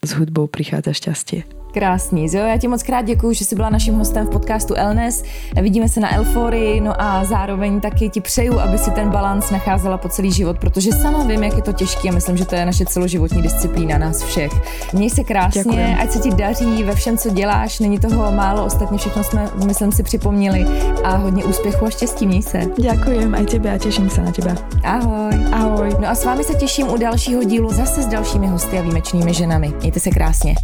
s 0.00 0.10
hudbou 0.16 0.48
prichádza 0.48 0.92
šťastie. 0.96 1.44
Krásný, 1.72 2.26
jo, 2.32 2.46
já 2.46 2.58
ti 2.58 2.68
moc 2.68 2.82
krát 2.82 3.02
děkuji, 3.02 3.34
že 3.34 3.44
jsi 3.44 3.54
byla 3.54 3.70
naším 3.70 3.94
hostem 3.94 4.26
v 4.26 4.30
podcastu 4.30 4.74
Elnes. 4.76 5.24
Vidíme 5.62 5.88
se 5.88 6.00
na 6.00 6.14
Elfory, 6.14 6.80
no 6.80 7.02
a 7.02 7.24
zároveň 7.24 7.80
taky 7.80 8.08
ti 8.08 8.20
přeju, 8.20 8.60
aby 8.60 8.78
si 8.78 8.90
ten 8.90 9.10
balans 9.10 9.50
nacházela 9.50 9.98
po 9.98 10.08
celý 10.08 10.32
život, 10.32 10.58
protože 10.58 10.92
sama 10.92 11.24
vím, 11.24 11.42
jak 11.44 11.56
je 11.56 11.62
to 11.62 11.72
těžké 11.72 12.08
a 12.08 12.12
myslím, 12.12 12.36
že 12.36 12.44
to 12.44 12.54
je 12.54 12.66
naše 12.66 12.84
celoživotní 12.84 13.42
disciplína 13.42 13.98
nás 13.98 14.22
všech. 14.22 14.52
Měj 14.92 15.10
se 15.10 15.24
krásně, 15.24 15.62
Děkujem. 15.62 15.98
ať 16.00 16.10
se 16.10 16.18
ti 16.18 16.30
daří 16.30 16.82
ve 16.82 16.94
všem, 16.94 17.18
co 17.18 17.30
děláš, 17.30 17.80
není 17.80 17.98
toho 17.98 18.32
málo, 18.32 18.64
ostatně 18.64 18.98
všechno 18.98 19.24
jsme, 19.24 19.48
myslím 19.66 19.92
si, 19.92 20.02
připomněli 20.02 20.66
a 21.04 21.16
hodně 21.16 21.44
úspěchu 21.44 21.86
a 21.86 21.90
štěstí, 21.90 22.26
měj 22.26 22.42
se. 22.42 22.60
Děkujem, 22.78 23.34
aj 23.34 23.46
tebe 23.46 23.74
a 23.74 23.78
těším 23.78 24.10
se 24.10 24.22
na 24.22 24.32
teba. 24.32 24.54
Ahoj. 24.84 25.30
Ahoj. 25.52 25.96
No 26.00 26.08
a 26.08 26.14
s 26.14 26.24
vámi 26.24 26.44
se 26.44 26.54
těším 26.54 26.88
u 26.88 26.96
dalšího 26.96 27.44
dílu 27.44 27.72
zase 27.72 28.02
s 28.02 28.06
dalšími 28.06 28.46
hosty 28.46 28.78
a 28.78 28.82
výjimečnými 28.82 29.34
ženami. 29.34 29.72
Mějte 29.80 30.00
se 30.00 30.10
krásně. 30.10 30.54